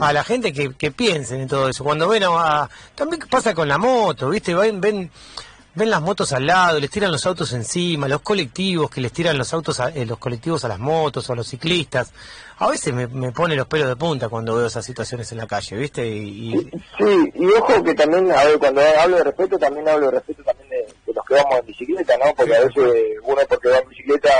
a 0.00 0.12
la 0.12 0.24
gente 0.24 0.52
que, 0.52 0.74
que 0.74 0.90
piensen 0.90 1.40
en 1.40 1.48
todo 1.48 1.68
eso. 1.68 1.84
Cuando 1.84 2.08
ven 2.08 2.24
a, 2.24 2.68
También 2.94 3.22
pasa 3.30 3.54
con 3.54 3.68
la 3.68 3.78
moto, 3.78 4.28
¿viste? 4.28 4.54
Ven, 4.54 4.80
ven 4.80 5.10
ven 5.74 5.90
las 5.90 6.02
motos 6.02 6.32
al 6.32 6.46
lado, 6.46 6.78
les 6.78 6.90
tiran 6.90 7.10
los 7.10 7.24
autos 7.26 7.52
encima, 7.52 8.08
los 8.08 8.20
colectivos 8.20 8.90
que 8.90 9.00
les 9.00 9.12
tiran 9.12 9.38
los 9.38 9.52
autos, 9.54 9.80
a, 9.80 9.88
eh, 9.90 10.04
los 10.06 10.18
colectivos 10.18 10.64
a 10.64 10.68
las 10.68 10.78
motos 10.78 11.28
o 11.28 11.32
a 11.32 11.36
los 11.36 11.46
ciclistas. 11.46 12.12
A 12.58 12.68
veces 12.68 12.94
me, 12.94 13.06
me, 13.08 13.32
pone 13.32 13.56
los 13.56 13.66
pelos 13.66 13.88
de 13.88 13.96
punta 13.96 14.28
cuando 14.28 14.54
veo 14.54 14.66
esas 14.66 14.84
situaciones 14.84 15.30
en 15.32 15.38
la 15.38 15.46
calle, 15.46 15.76
¿viste? 15.76 16.06
Y, 16.06 16.52
Sí, 16.98 17.32
y 17.34 17.46
ojo 17.46 17.82
que 17.82 17.94
también, 17.94 18.30
a 18.30 18.44
ver, 18.44 18.58
cuando 18.58 18.80
hablo 19.00 19.16
de 19.16 19.24
respeto, 19.24 19.58
también 19.58 19.88
hablo 19.88 20.06
de 20.06 20.12
respeto 20.12 20.42
también 20.44 20.68
de, 20.68 21.12
los 21.12 21.24
que 21.24 21.34
vamos 21.34 21.58
en 21.58 21.66
bicicleta, 21.66 22.16
¿no? 22.18 22.34
Porque 22.34 22.54
a 22.54 22.60
veces 22.60 22.84
uno 23.24 23.40
porque 23.48 23.68
va 23.68 23.78
en 23.78 23.88
bicicleta 23.88 24.30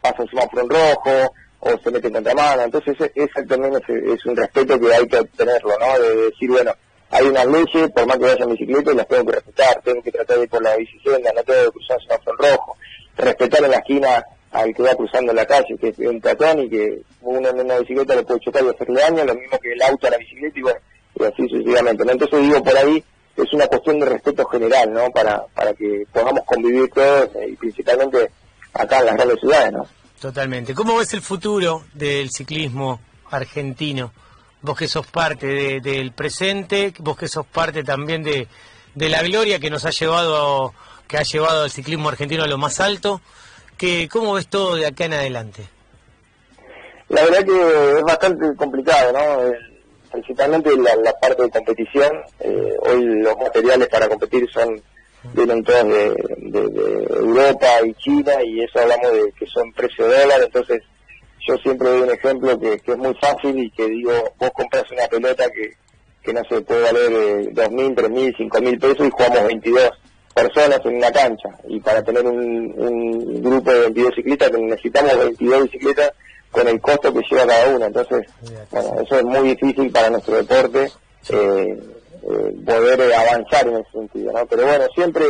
pasa 0.00 0.22
un 0.22 0.70
rojo 0.70 1.34
o 1.60 1.78
se 1.82 1.90
mete 1.90 2.08
en 2.08 2.12
contramano, 2.14 2.62
entonces 2.62 2.96
ese, 3.14 3.42
también 3.44 3.74
es, 3.74 4.26
un 4.26 4.36
respeto 4.36 4.78
que 4.78 4.94
hay 4.94 5.06
que 5.08 5.24
tenerlo, 5.36 5.72
¿no? 5.78 5.98
De 5.98 6.16
decir, 6.26 6.50
bueno, 6.50 6.72
hay 7.10 7.26
unas 7.26 7.46
leyes, 7.46 7.90
por 7.92 8.06
más 8.06 8.18
que 8.18 8.24
vaya 8.24 8.44
en 8.44 8.50
bicicleta, 8.50 8.92
las 8.92 9.08
tengo 9.08 9.26
que 9.26 9.32
respetar, 9.32 9.80
tengo 9.82 10.02
que 10.02 10.12
tratar 10.12 10.36
de 10.38 10.42
ir 10.44 10.48
por 10.48 10.62
la 10.62 10.76
bicicleta, 10.76 11.32
no 11.34 11.42
tengo 11.44 11.64
que 11.64 11.70
cruzar 11.72 12.02
semáforo 12.02 12.36
rojo, 12.36 12.76
respetar 13.16 13.64
en 13.64 13.70
la 13.70 13.76
esquina 13.78 14.24
al 14.52 14.74
que 14.74 14.82
va 14.82 14.94
cruzando 14.94 15.32
la 15.32 15.46
calle, 15.46 15.76
que 15.78 15.88
es 15.88 15.98
un 15.98 16.20
peatón 16.20 16.60
y 16.60 16.70
que 16.70 17.02
uno 17.20 17.48
en 17.48 17.60
una 17.60 17.78
bicicleta 17.78 18.14
le 18.14 18.22
puede 18.22 18.40
chocar 18.40 18.64
y 18.64 18.68
hacerle 18.68 19.00
daño, 19.00 19.24
lo 19.24 19.34
mismo 19.34 19.58
que 19.58 19.72
el 19.72 19.82
auto 19.82 20.06
a 20.06 20.10
la 20.10 20.18
bicicleta 20.18 20.58
y 20.58 20.62
bueno, 20.62 20.80
y 21.14 21.24
así 21.24 21.48
sucesivamente. 21.48 22.04
Entonces 22.10 22.40
digo, 22.40 22.62
por 22.62 22.76
ahí 22.76 23.04
es 23.36 23.52
una 23.52 23.66
cuestión 23.66 24.00
de 24.00 24.06
respeto 24.06 24.44
general, 24.46 24.92
¿no? 24.92 25.10
Para, 25.10 25.44
para 25.54 25.74
que 25.74 26.06
podamos 26.12 26.40
convivir 26.46 26.90
todos 26.90 27.28
eh, 27.36 27.50
y 27.50 27.56
principalmente 27.56 28.30
acá 28.72 29.00
en 29.00 29.06
las 29.06 29.14
grandes 29.14 29.40
ciudades, 29.40 29.72
¿no? 29.72 29.86
Totalmente. 30.20 30.74
¿Cómo 30.74 30.96
ves 30.96 31.12
el 31.14 31.20
futuro 31.20 31.84
del 31.92 32.30
ciclismo 32.30 33.00
argentino? 33.30 34.12
Vos 34.62 34.76
que 34.76 34.88
sos 34.88 35.06
parte 35.06 35.80
del 35.80 36.12
presente, 36.12 36.92
vos 36.98 37.16
que 37.16 37.28
sos 37.28 37.46
parte 37.46 37.84
también 37.84 38.22
de, 38.22 38.48
de 38.94 39.08
la 39.08 39.22
gloria 39.22 39.58
que 39.58 39.70
nos 39.70 39.84
ha 39.84 39.90
llevado, 39.90 40.74
que 41.06 41.18
ha 41.18 41.22
llevado 41.22 41.64
al 41.64 41.70
ciclismo 41.70 42.08
argentino 42.08 42.42
a 42.42 42.48
lo 42.48 42.58
más 42.58 42.80
alto, 42.80 43.20
que, 43.76 44.08
¿cómo 44.08 44.34
ves 44.34 44.48
todo 44.48 44.76
de 44.76 44.86
acá 44.86 45.04
en 45.04 45.12
adelante? 45.12 45.62
La 47.08 47.22
verdad 47.22 47.44
que 47.44 47.98
es 47.98 48.02
bastante 48.02 48.56
complicado, 48.56 49.12
¿no? 49.12 49.52
principalmente 50.10 50.70
la, 50.76 51.12
parte 51.20 51.42
de 51.42 51.50
competición. 51.50 52.10
Eh, 52.40 52.72
hoy 52.80 53.04
los 53.22 53.36
materiales 53.36 53.88
para 53.88 54.08
competir 54.08 54.48
son 54.50 54.80
vienen 55.32 55.62
todos 55.64 55.84
de, 55.88 56.14
Europa 57.10 57.66
y 57.84 57.94
China 57.94 58.32
y 58.44 58.62
eso 58.62 58.78
hablamos 58.78 59.12
de 59.12 59.32
que 59.38 59.46
son 59.46 59.72
precio 59.72 60.06
dólar, 60.06 60.40
entonces 60.42 60.82
yo 61.46 61.56
siempre 61.58 61.88
doy 61.88 62.00
un 62.02 62.10
ejemplo 62.10 62.58
que, 62.58 62.80
es 62.84 62.96
muy 62.98 63.14
fácil 63.14 63.58
y 63.58 63.70
que 63.70 63.86
digo, 63.86 64.12
vos 64.38 64.50
compras 64.50 64.84
una 64.90 65.06
pelota 65.06 65.48
que, 65.50 65.72
que 66.22 66.32
no 66.32 66.42
se 66.48 66.60
puede 66.62 66.82
valer 66.82 67.12
eh, 67.12 67.48
dos 67.52 67.70
mil, 67.70 67.94
tres 67.94 68.10
mil, 68.10 68.34
cinco 68.36 68.60
mil 68.60 68.78
pesos 68.78 69.06
y 69.06 69.10
jugamos 69.10 69.46
22 69.46 69.90
personas 70.34 70.80
en 70.84 70.96
una 70.96 71.10
cancha 71.10 71.48
y 71.66 71.80
para 71.80 72.02
tener 72.02 72.26
un, 72.26 73.42
grupo 73.42 73.70
de 73.72 73.80
22 73.80 74.14
ciclistas 74.16 74.52
necesitamos 74.52 75.16
22 75.18 75.62
bicicletas 75.64 76.12
con 76.50 76.68
el 76.68 76.80
costo 76.80 77.12
que 77.12 77.20
lleva 77.30 77.46
cada 77.46 77.74
una. 77.76 77.86
Entonces, 77.86 78.26
bueno, 78.70 79.00
eso 79.00 79.16
es 79.16 79.24
muy 79.24 79.48
difícil 79.48 79.90
para 79.90 80.10
nuestro 80.10 80.36
deporte 80.36 80.90
eh, 81.28 81.80
eh, 82.22 82.56
poder 82.64 83.14
avanzar 83.14 83.66
en 83.68 83.76
ese 83.76 83.90
sentido, 83.92 84.32
¿no? 84.32 84.46
Pero 84.46 84.66
bueno, 84.66 84.84
siempre, 84.94 85.24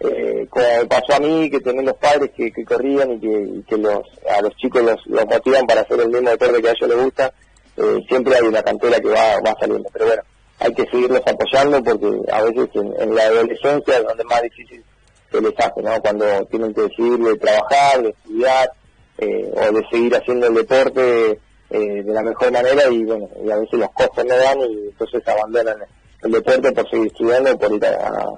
eh, 0.00 0.46
como 0.50 0.88
pasó 0.88 1.14
a 1.14 1.20
mí, 1.20 1.48
que 1.50 1.60
tener 1.60 1.84
los 1.84 1.96
padres 1.96 2.30
que, 2.36 2.52
corrían 2.64 3.12
y 3.12 3.62
que, 3.62 3.76
los, 3.76 4.02
a 4.28 4.42
los 4.42 4.54
chicos 4.56 4.82
los, 4.82 5.06
los, 5.06 5.26
motivan 5.26 5.66
para 5.66 5.82
hacer 5.82 6.00
el 6.00 6.08
mismo 6.08 6.30
deporte 6.30 6.60
que 6.60 6.68
a 6.68 6.72
ellos 6.72 6.88
les 6.88 7.04
gusta, 7.04 7.32
eh, 7.76 8.00
siempre 8.08 8.34
hay 8.36 8.42
una 8.42 8.62
cantera 8.62 9.00
que 9.00 9.08
va, 9.08 9.56
saliendo. 9.58 9.88
Pero 9.92 10.06
bueno, 10.06 10.22
hay 10.58 10.74
que 10.74 10.84
seguirlos 10.84 11.22
apoyando 11.26 11.82
porque 11.82 12.32
a 12.32 12.42
veces 12.42 12.68
en, 12.74 13.14
la 13.14 13.22
adolescencia 13.22 13.98
es 13.98 14.04
donde 14.04 14.24
más 14.24 14.42
difícil 14.42 14.84
se 15.30 15.40
les 15.40 15.52
hace, 15.58 15.82
¿no? 15.82 16.00
Cuando 16.00 16.44
tienen 16.46 16.74
que 16.74 16.82
decidir 16.82 17.18
de 17.18 17.36
trabajar, 17.36 18.02
de 18.02 18.10
estudiar, 18.10 18.70
eh, 19.18 19.52
o 19.54 19.72
de 19.72 19.82
seguir 19.90 20.14
haciendo 20.16 20.46
el 20.48 20.54
deporte 20.54 21.38
eh, 21.70 22.02
de 22.02 22.12
la 22.12 22.22
mejor 22.22 22.52
manera 22.52 22.88
y 22.90 23.04
bueno, 23.04 23.28
y 23.44 23.50
a 23.50 23.56
veces 23.56 23.78
los 23.78 23.90
costos 23.92 24.24
no 24.24 24.36
dan 24.36 24.60
y 24.60 24.88
entonces 24.88 25.26
abandonan 25.26 25.76
el 26.22 26.32
deporte 26.32 26.72
por 26.72 26.90
seguir 26.90 27.06
estudiando 27.06 27.58
por 27.58 27.72
ir 27.72 27.84
a, 27.86 28.28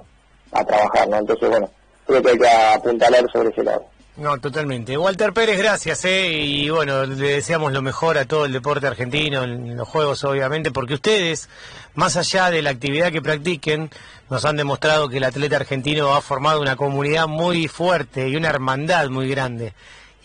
trabajar, 0.51 1.07
¿no? 1.07 1.17
Entonces 1.17 1.49
bueno, 1.49 1.69
creo 2.05 2.21
que 2.21 2.29
hay 2.29 2.37
que 2.37 2.49
apuntalar 2.49 3.25
sobre 3.31 3.49
ese 3.49 3.63
lado. 3.63 3.85
No, 4.17 4.35
totalmente. 4.39 4.97
Walter 4.97 5.31
Pérez, 5.31 5.59
gracias, 5.59 6.03
¿eh? 6.05 6.31
Y 6.31 6.69
bueno, 6.71 7.05
le 7.05 7.33
deseamos 7.33 7.71
lo 7.71 7.83
mejor 7.83 8.17
a 8.17 8.25
todo 8.25 8.45
el 8.45 8.51
deporte 8.51 8.87
argentino, 8.87 9.43
en 9.43 9.77
los 9.77 9.87
juegos 9.87 10.23
obviamente, 10.23 10.71
porque 10.71 10.95
ustedes, 10.95 11.49
más 11.93 12.17
allá 12.17 12.49
de 12.49 12.63
la 12.63 12.71
actividad 12.71 13.11
que 13.11 13.21
practiquen, 13.21 13.91
nos 14.31 14.43
han 14.43 14.55
demostrado 14.55 15.07
que 15.07 15.17
el 15.17 15.23
atleta 15.23 15.57
argentino 15.57 16.15
ha 16.15 16.21
formado 16.21 16.61
una 16.61 16.75
comunidad 16.75 17.27
muy 17.27 17.67
fuerte 17.67 18.27
y 18.27 18.35
una 18.35 18.49
hermandad 18.49 19.07
muy 19.09 19.29
grande 19.29 19.73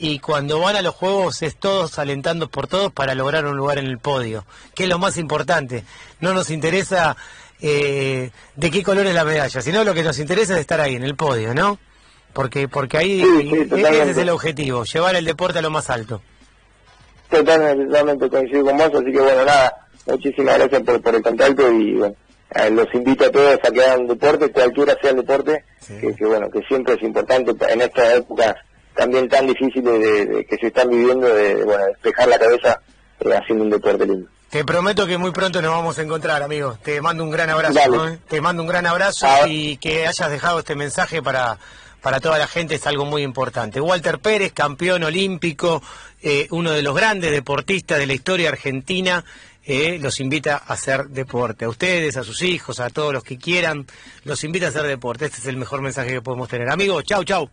y 0.03 0.19
cuando 0.19 0.59
van 0.59 0.75
a 0.75 0.83
los 0.83 0.97
juegos 0.97 1.43
es 1.43 1.55
todos 1.55 1.97
alentando 2.01 2.49
por 2.49 2.67
todos 2.67 2.93
para 2.93 3.15
lograr 3.15 3.47
un 3.47 3.57
lugar 3.57 3.79
en 3.79 3.87
el 3.87 3.99
podio, 3.99 4.45
que 4.75 4.83
es 4.83 4.89
lo 4.89 4.99
más 4.99 5.17
importante. 5.17 5.85
No 6.19 6.35
nos 6.35 6.51
interesa 6.51 7.17
eh, 7.63 8.31
de 8.57 8.71
qué 8.71 8.83
color 8.83 9.07
es 9.07 9.15
la 9.15 9.25
medalla, 9.25 9.63
sino 9.63 9.85
lo 9.85 9.95
que 9.95 10.03
nos 10.03 10.19
interesa 10.19 10.55
es 10.55 10.61
estar 10.61 10.81
ahí 10.81 10.97
en 10.97 11.05
el 11.05 11.15
podio, 11.15 11.55
¿no? 11.55 11.79
Porque 12.33 12.67
porque 12.67 12.99
ahí 12.99 13.23
ese 13.23 14.11
es 14.11 14.19
el 14.19 14.31
objetivo, 14.31 14.85
llevar 14.85 15.15
el 15.15 15.25
deporte 15.25 15.61
a 15.61 15.63
lo 15.63 15.71
más 15.71 15.89
alto. 15.89 16.23
Totalmente, 17.31 17.87
totalmente 17.87 18.29
coincido 18.29 18.65
con 18.65 18.77
vos, 18.77 18.91
así 18.95 19.13
que 19.13 19.21
bueno, 19.21 19.45
nada, 19.45 19.75
muchísimas 20.07 20.59
gracias 20.59 20.83
por, 20.83 21.01
por 21.01 21.15
el 21.15 21.23
contacto 21.23 21.71
y 21.71 21.95
bueno, 21.95 22.15
eh, 22.55 22.71
los 22.71 22.93
invito 22.95 23.27
a 23.27 23.31
todos 23.31 23.59
a 23.63 23.71
que 23.71 23.83
hagan 23.83 24.07
deporte, 24.07 24.51
cualquiera 24.51 24.97
sea 25.01 25.11
el 25.11 25.17
deporte, 25.17 25.65
que, 25.87 26.15
que, 26.15 26.27
bueno, 26.27 26.51
que 26.51 26.61
siempre 26.63 26.95
es 26.95 27.03
importante 27.03 27.53
en 27.73 27.81
estas 27.81 28.19
épocas 28.19 28.55
también 28.95 29.29
tan 29.29 29.47
difíciles 29.47 30.01
de, 30.01 30.45
que 30.47 30.57
se 30.57 30.67
están 30.67 30.91
viviendo 30.91 31.33
de, 31.35 31.65
bueno, 31.65 31.87
despejar 31.87 32.29
la 32.29 32.39
cabeza 32.39 32.81
eh, 33.21 33.33
haciendo 33.33 33.65
un 33.65 33.71
deporte 33.71 34.07
lindo. 34.07 34.29
Te 34.53 34.67
prometo 34.67 35.07
que 35.07 35.17
muy 35.17 35.31
pronto 35.31 35.63
nos 35.63 35.71
vamos 35.71 35.99
a 35.99 36.03
encontrar, 36.03 36.43
amigo. 36.43 36.77
Te 36.83 37.01
mando 37.01 37.25
un 37.25 37.31
gran 37.31 37.49
abrazo. 37.49 38.19
Te 38.29 38.43
mando 38.43 38.63
un 38.63 38.69
gran 38.69 38.85
abrazo 38.85 39.27
y 39.49 39.79
que 39.79 40.07
hayas 40.07 40.31
dejado 40.31 40.59
este 40.59 40.75
mensaje 40.75 41.23
para, 41.23 41.57
para 42.03 42.21
toda 42.21 42.37
la 42.37 42.47
gente 42.47 42.75
es 42.75 42.87
algo 42.87 43.07
muy 43.07 43.23
importante. 43.23 43.81
Walter 43.81 44.19
Pérez, 44.19 44.53
campeón 44.53 45.05
olímpico, 45.05 45.83
eh, 46.21 46.49
uno 46.51 46.73
de 46.73 46.83
los 46.83 46.95
grandes 46.95 47.31
deportistas 47.31 47.99
de 47.99 48.07
la 48.07 48.13
historia 48.13 48.51
argentina, 48.51 49.25
eh, 49.65 49.99
los 49.99 50.21
invita 50.21 50.57
a 50.57 50.75
hacer 50.75 51.07
deporte. 51.07 51.65
A 51.65 51.71
ustedes, 51.71 52.19
a 52.19 52.23
sus 52.23 52.43
hijos, 52.43 52.79
a 52.79 52.91
todos 52.91 53.15
los 53.15 53.25
que 53.25 53.39
quieran, 53.39 53.87
los 54.25 54.45
invita 54.45 54.67
a 54.67 54.69
hacer 54.69 54.83
deporte. 54.83 55.25
Este 55.25 55.39
es 55.39 55.47
el 55.47 55.57
mejor 55.57 55.81
mensaje 55.81 56.11
que 56.11 56.21
podemos 56.21 56.51
tener. 56.51 56.71
Amigos, 56.71 57.05
chau, 57.05 57.25
chau. 57.25 57.49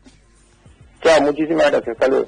Chao, 1.02 1.22
muchísimas 1.22 1.72
gracias. 1.72 1.96
Saludos. 1.98 2.28